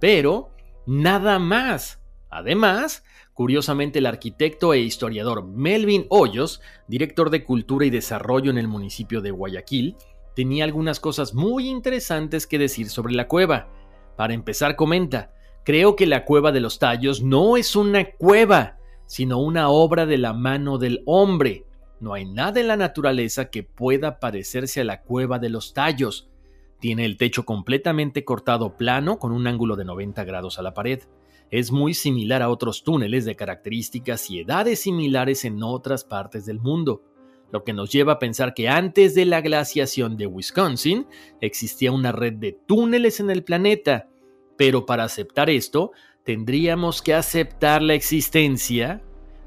[0.00, 0.50] pero
[0.86, 2.01] nada más.
[2.32, 3.04] Además,
[3.34, 9.20] curiosamente el arquitecto e historiador Melvin Hoyos, director de Cultura y Desarrollo en el municipio
[9.20, 9.96] de Guayaquil,
[10.34, 13.68] tenía algunas cosas muy interesantes que decir sobre la cueva.
[14.16, 19.38] Para empezar, comenta, creo que la cueva de los tallos no es una cueva, sino
[19.38, 21.66] una obra de la mano del hombre.
[22.00, 26.30] No hay nada en la naturaleza que pueda parecerse a la cueva de los tallos.
[26.80, 31.02] Tiene el techo completamente cortado plano con un ángulo de 90 grados a la pared
[31.52, 36.58] es muy similar a otros túneles de características y edades similares en otras partes del
[36.58, 37.02] mundo,
[37.52, 41.06] lo que nos lleva a pensar que antes de la glaciación de Wisconsin
[41.42, 44.08] existía una red de túneles en el planeta,
[44.56, 45.92] pero para aceptar esto
[46.24, 49.02] tendríamos que aceptar la existencia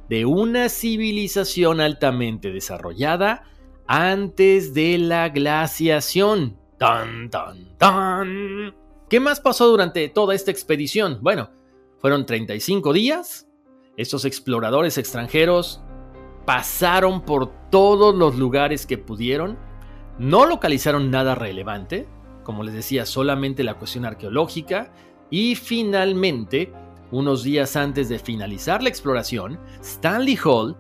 [0.08, 3.46] de una civilización altamente desarrollada
[3.88, 6.60] antes de la glaciación.
[6.78, 8.76] ¡Tan, tan, tan!
[9.10, 11.18] ¿Qué más pasó durante toda esta expedición?
[11.22, 11.50] Bueno,
[12.06, 13.48] fueron 35 días.
[13.98, 15.82] Estos exploradores extranjeros
[16.46, 19.58] pasaron por todos los lugares que pudieron.
[20.20, 22.08] No localizaron nada relevante.
[22.44, 24.94] Como les decía, solamente la cuestión arqueológica.
[25.32, 26.72] Y finalmente,
[27.10, 30.78] unos días antes de finalizar la exploración, Stanley Hall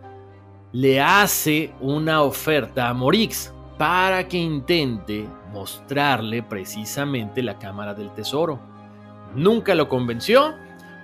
[0.73, 8.59] le hace una oferta a Morix para que intente mostrarle precisamente la cámara del tesoro.
[9.33, 10.53] Nunca lo convenció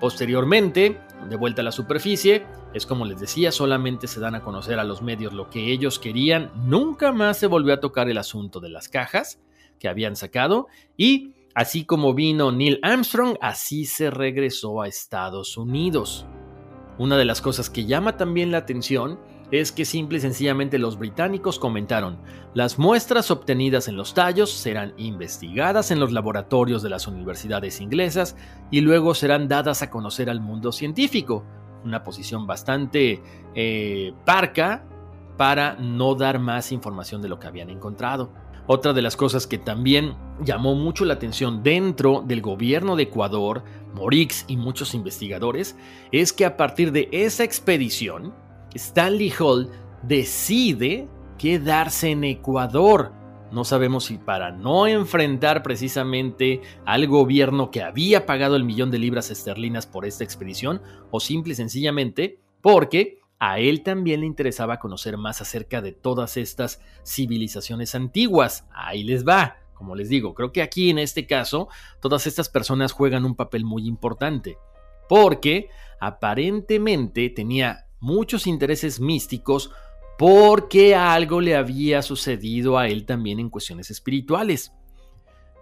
[0.01, 0.99] Posteriormente,
[1.29, 4.83] de vuelta a la superficie, es como les decía, solamente se dan a conocer a
[4.83, 8.69] los medios lo que ellos querían, nunca más se volvió a tocar el asunto de
[8.69, 9.39] las cajas
[9.77, 10.65] que habían sacado
[10.97, 16.25] y así como vino Neil Armstrong, así se regresó a Estados Unidos.
[16.97, 19.19] Una de las cosas que llama también la atención
[19.51, 22.17] es que simple y sencillamente los británicos comentaron,
[22.53, 28.37] las muestras obtenidas en los tallos serán investigadas en los laboratorios de las universidades inglesas
[28.71, 31.45] y luego serán dadas a conocer al mundo científico.
[31.83, 33.23] una posición bastante
[33.55, 34.85] eh, parca
[35.35, 38.31] para no dar más información de lo que habían encontrado.
[38.67, 43.63] Otra de las cosas que también llamó mucho la atención dentro del gobierno de Ecuador,
[43.93, 45.75] Morix y muchos investigadores,
[46.11, 48.33] es que a partir de esa expedición,
[48.75, 49.69] Stanley Hall
[50.03, 51.07] decide
[51.37, 53.13] quedarse en Ecuador.
[53.51, 58.99] No sabemos si para no enfrentar precisamente al gobierno que había pagado el millón de
[58.99, 64.77] libras esterlinas por esta expedición, o simple y sencillamente porque a él también le interesaba
[64.77, 68.67] conocer más acerca de todas estas civilizaciones antiguas.
[68.71, 69.57] Ahí les va.
[69.73, 71.67] Como les digo, creo que aquí en este caso
[71.99, 74.59] todas estas personas juegan un papel muy importante,
[75.09, 75.69] porque
[75.99, 79.71] aparentemente tenía muchos intereses místicos
[80.17, 84.73] porque algo le había sucedido a él también en cuestiones espirituales.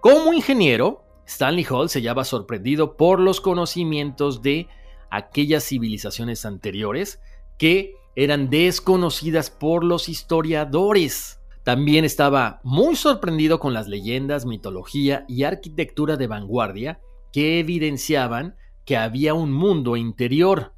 [0.01, 4.67] Como ingeniero, Stanley Hall se hallaba sorprendido por los conocimientos de
[5.11, 7.21] aquellas civilizaciones anteriores
[7.57, 11.39] que eran desconocidas por los historiadores.
[11.63, 16.99] También estaba muy sorprendido con las leyendas, mitología y arquitectura de vanguardia
[17.31, 20.73] que evidenciaban que había un mundo interior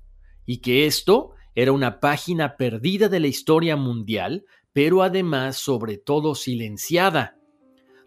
[0.45, 6.35] y que esto era una página perdida de la historia mundial, pero además sobre todo
[6.35, 7.37] silenciada.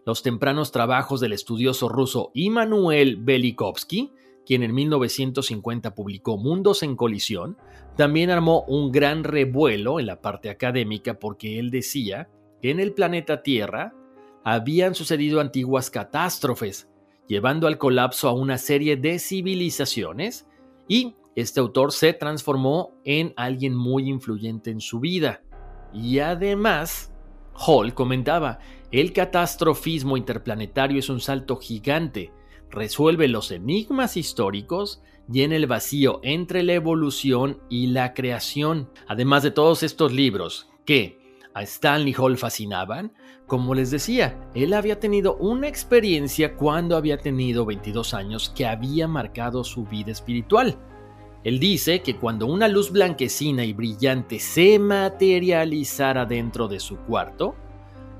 [0.05, 4.11] Los tempranos trabajos del estudioso ruso Immanuel Velikovsky
[4.45, 7.57] quien en 1950 publicó Mundos en Colisión,
[7.97, 12.29] también armó un gran revuelo en la parte académica porque él decía
[12.61, 13.93] que en el planeta Tierra
[14.43, 16.87] habían sucedido antiguas catástrofes,
[17.27, 20.47] llevando al colapso a una serie de civilizaciones
[20.87, 25.43] y este autor se transformó en alguien muy influyente en su vida.
[25.93, 27.13] Y además,
[27.53, 28.59] Hall comentaba,
[28.91, 32.31] el catastrofismo interplanetario es un salto gigante
[32.75, 38.89] resuelve los enigmas históricos y en el vacío entre la evolución y la creación.
[39.07, 41.19] Además de todos estos libros que
[41.53, 43.13] a Stanley Hall fascinaban,
[43.47, 49.07] como les decía, él había tenido una experiencia cuando había tenido 22 años que había
[49.07, 50.77] marcado su vida espiritual.
[51.45, 57.55] Él dice que cuando una luz blanquecina y brillante se materializara dentro de su cuarto,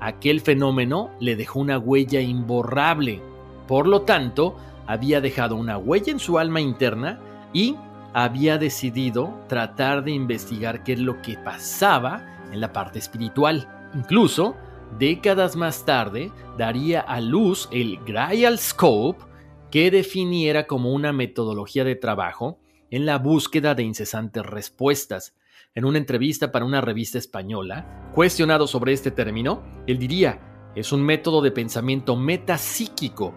[0.00, 3.20] aquel fenómeno le dejó una huella imborrable
[3.66, 4.56] por lo tanto,
[4.86, 7.20] había dejado una huella en su alma interna
[7.52, 7.76] y
[8.14, 13.68] había decidido tratar de investigar qué es lo que pasaba en la parte espiritual.
[13.94, 14.54] Incluso,
[14.98, 19.24] décadas más tarde, daría a luz el Grail Scope,
[19.70, 22.58] que definiera como una metodología de trabajo
[22.90, 25.34] en la búsqueda de incesantes respuestas.
[25.74, 31.02] En una entrevista para una revista española, cuestionado sobre este término, él diría, es un
[31.02, 33.34] método de pensamiento metapsíquico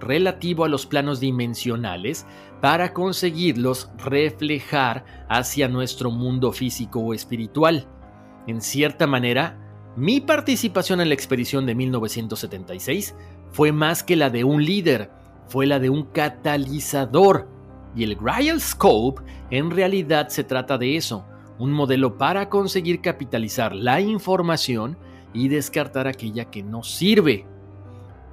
[0.00, 2.26] relativo a los planos dimensionales
[2.60, 7.86] para conseguirlos reflejar hacia nuestro mundo físico o espiritual.
[8.46, 9.58] En cierta manera,
[9.96, 13.14] mi participación en la expedición de 1976
[13.50, 15.10] fue más que la de un líder,
[15.48, 17.48] fue la de un catalizador.
[17.94, 21.26] Y el Grail Scope en realidad se trata de eso,
[21.58, 24.96] un modelo para conseguir capitalizar la información
[25.32, 27.46] y descartar aquella que no sirve.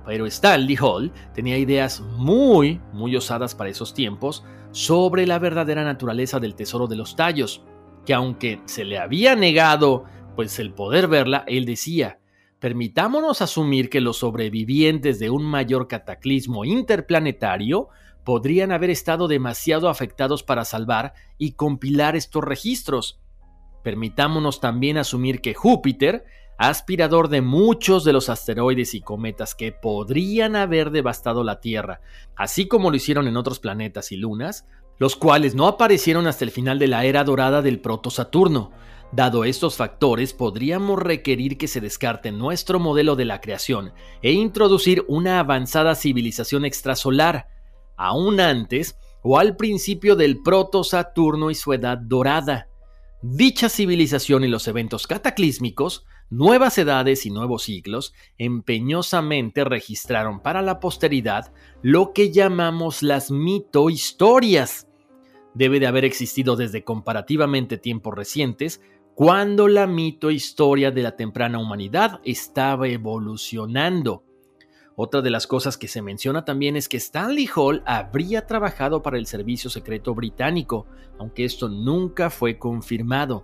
[0.06, 6.40] Pero Stanley Hall tenía ideas muy, muy osadas para esos tiempos sobre la verdadera naturaleza
[6.40, 7.64] del tesoro de los tallos,
[8.06, 12.20] que aunque se le había negado pues el poder verla, él decía,
[12.60, 17.90] permitámonos asumir que los sobrevivientes de un mayor cataclismo interplanetario
[18.26, 23.22] podrían haber estado demasiado afectados para salvar y compilar estos registros.
[23.84, 26.26] Permitámonos también asumir que Júpiter
[26.58, 32.02] aspirador de muchos de los asteroides y cometas que podrían haber devastado la Tierra,
[32.36, 34.66] así como lo hicieron en otros planetas y lunas,
[34.98, 38.72] los cuales no aparecieron hasta el final de la era dorada del proto-Saturno.
[39.12, 45.04] Dado estos factores, podríamos requerir que se descarte nuestro modelo de la creación e introducir
[45.08, 47.50] una avanzada civilización extrasolar,
[47.98, 52.68] aún antes o al principio del proto-Saturno y su edad dorada.
[53.22, 60.80] Dicha civilización y los eventos cataclísmicos nuevas edades y nuevos siglos empeñosamente registraron para la
[60.80, 64.88] posteridad lo que llamamos las mitohistorias.
[65.54, 68.82] Debe de haber existido desde comparativamente tiempos recientes,
[69.14, 74.25] cuando la mitohistoria de la temprana humanidad estaba evolucionando.
[74.98, 79.18] Otra de las cosas que se menciona también es que Stanley Hall habría trabajado para
[79.18, 80.86] el Servicio Secreto Británico,
[81.20, 83.44] aunque esto nunca fue confirmado.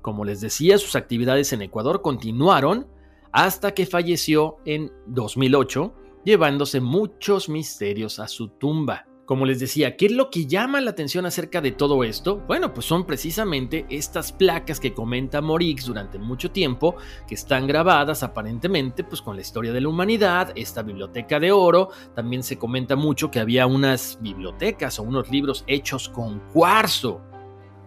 [0.00, 2.88] Como les decía, sus actividades en Ecuador continuaron
[3.30, 9.06] hasta que falleció en 2008, llevándose muchos misterios a su tumba.
[9.24, 12.42] Como les decía, ¿qué es lo que llama la atención acerca de todo esto?
[12.48, 16.96] Bueno, pues son precisamente estas placas que comenta Morix durante mucho tiempo,
[17.28, 21.90] que están grabadas aparentemente pues con la historia de la humanidad, esta biblioteca de oro,
[22.16, 27.20] también se comenta mucho que había unas bibliotecas o unos libros hechos con cuarzo.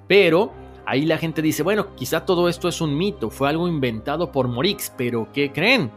[0.07, 0.53] Pero
[0.85, 4.47] ahí la gente dice, bueno, quizá todo esto es un mito, fue algo inventado por
[4.47, 5.91] Morix, pero ¿qué creen?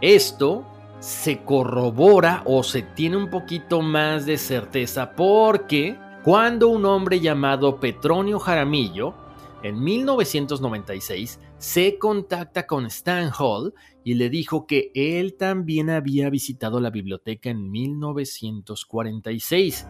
[0.00, 0.66] Esto
[1.00, 7.80] se corrobora o se tiene un poquito más de certeza porque cuando un hombre llamado
[7.80, 9.14] Petronio Jaramillo
[9.62, 13.72] en 1996 se contacta con Stan Hall
[14.04, 19.86] y le dijo que él también había visitado la biblioteca en 1946.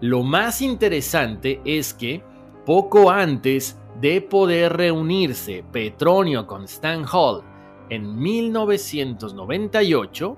[0.00, 2.22] Lo más interesante es que
[2.66, 7.53] poco antes de poder reunirse Petronio con Stan Hall
[7.90, 10.36] en 1998,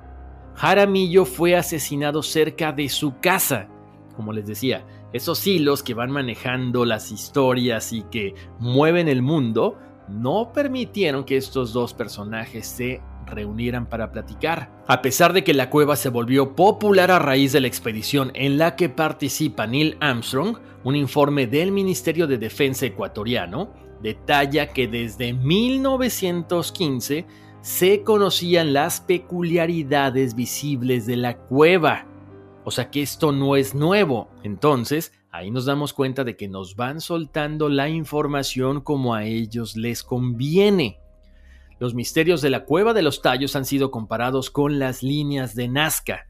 [0.54, 3.68] Jaramillo fue asesinado cerca de su casa.
[4.16, 9.78] Como les decía, esos hilos que van manejando las historias y que mueven el mundo
[10.08, 14.70] no permitieron que estos dos personajes se reunieran para platicar.
[14.86, 18.58] A pesar de que la cueva se volvió popular a raíz de la expedición en
[18.58, 23.72] la que participa Neil Armstrong, un informe del Ministerio de Defensa ecuatoriano
[24.02, 27.26] detalla que desde 1915
[27.60, 32.06] se conocían las peculiaridades visibles de la cueva.
[32.64, 34.28] O sea que esto no es nuevo.
[34.44, 39.76] Entonces, ahí nos damos cuenta de que nos van soltando la información como a ellos
[39.76, 41.00] les conviene.
[41.78, 45.68] Los misterios de la cueva de los tallos han sido comparados con las líneas de
[45.68, 46.26] Nazca.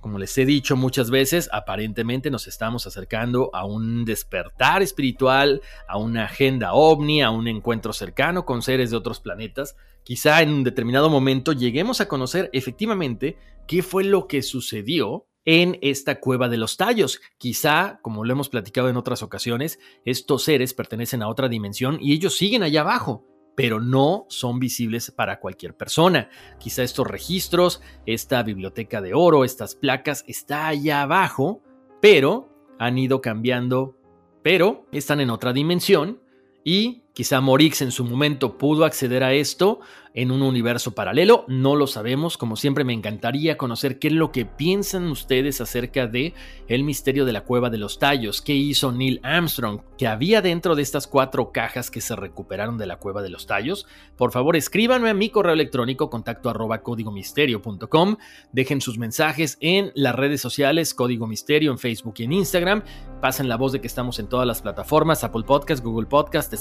[0.00, 5.98] Como les he dicho muchas veces, aparentemente nos estamos acercando a un despertar espiritual, a
[5.98, 9.76] una agenda ovni, a un encuentro cercano con seres de otros planetas.
[10.02, 13.38] Quizá en un determinado momento lleguemos a conocer efectivamente
[13.68, 17.20] qué fue lo que sucedió en esta cueva de los tallos.
[17.38, 22.14] Quizá, como lo hemos platicado en otras ocasiones, estos seres pertenecen a otra dimensión y
[22.14, 26.28] ellos siguen allá abajo pero no son visibles para cualquier persona.
[26.60, 31.62] Quizá estos registros, esta biblioteca de oro, estas placas, está allá abajo,
[32.00, 32.48] pero
[32.78, 33.96] han ido cambiando,
[34.42, 36.20] pero están en otra dimensión
[36.62, 39.80] y quizá Morix en su momento pudo acceder a esto
[40.16, 44.32] en un universo paralelo, no lo sabemos, como siempre me encantaría conocer qué es lo
[44.32, 46.32] que piensan ustedes acerca de
[46.68, 50.74] el misterio de la cueva de los tallos, qué hizo Neil Armstrong, que había dentro
[50.74, 53.86] de estas cuatro cajas que se recuperaron de la cueva de los tallos.
[54.16, 58.16] Por favor, escríbanme a mi correo electrónico contacto arroba códigomisterio.com,
[58.52, 62.82] dejen sus mensajes en las redes sociales Código Misterio en Facebook y en Instagram,
[63.20, 66.54] pasen la voz de que estamos en todas las plataformas, Apple Podcast, Google Podcast,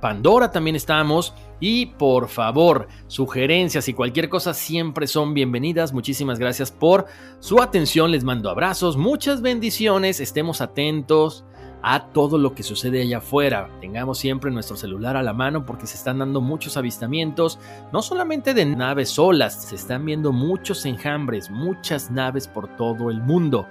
[0.00, 5.92] Pandora también estamos y por favor, sugerencias y cualquier cosa siempre son bienvenidas.
[5.92, 7.06] Muchísimas gracias por
[7.40, 8.10] su atención.
[8.10, 10.20] Les mando abrazos, muchas bendiciones.
[10.20, 11.44] Estemos atentos
[11.82, 13.70] a todo lo que sucede allá afuera.
[13.80, 17.58] Tengamos siempre nuestro celular a la mano porque se están dando muchos avistamientos,
[17.92, 23.20] no solamente de naves solas, se están viendo muchos enjambres, muchas naves por todo el
[23.22, 23.66] mundo.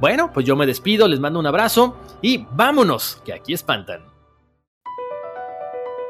[0.00, 4.13] Bueno, pues yo me despido, les mando un abrazo y vámonos, que aquí espantan.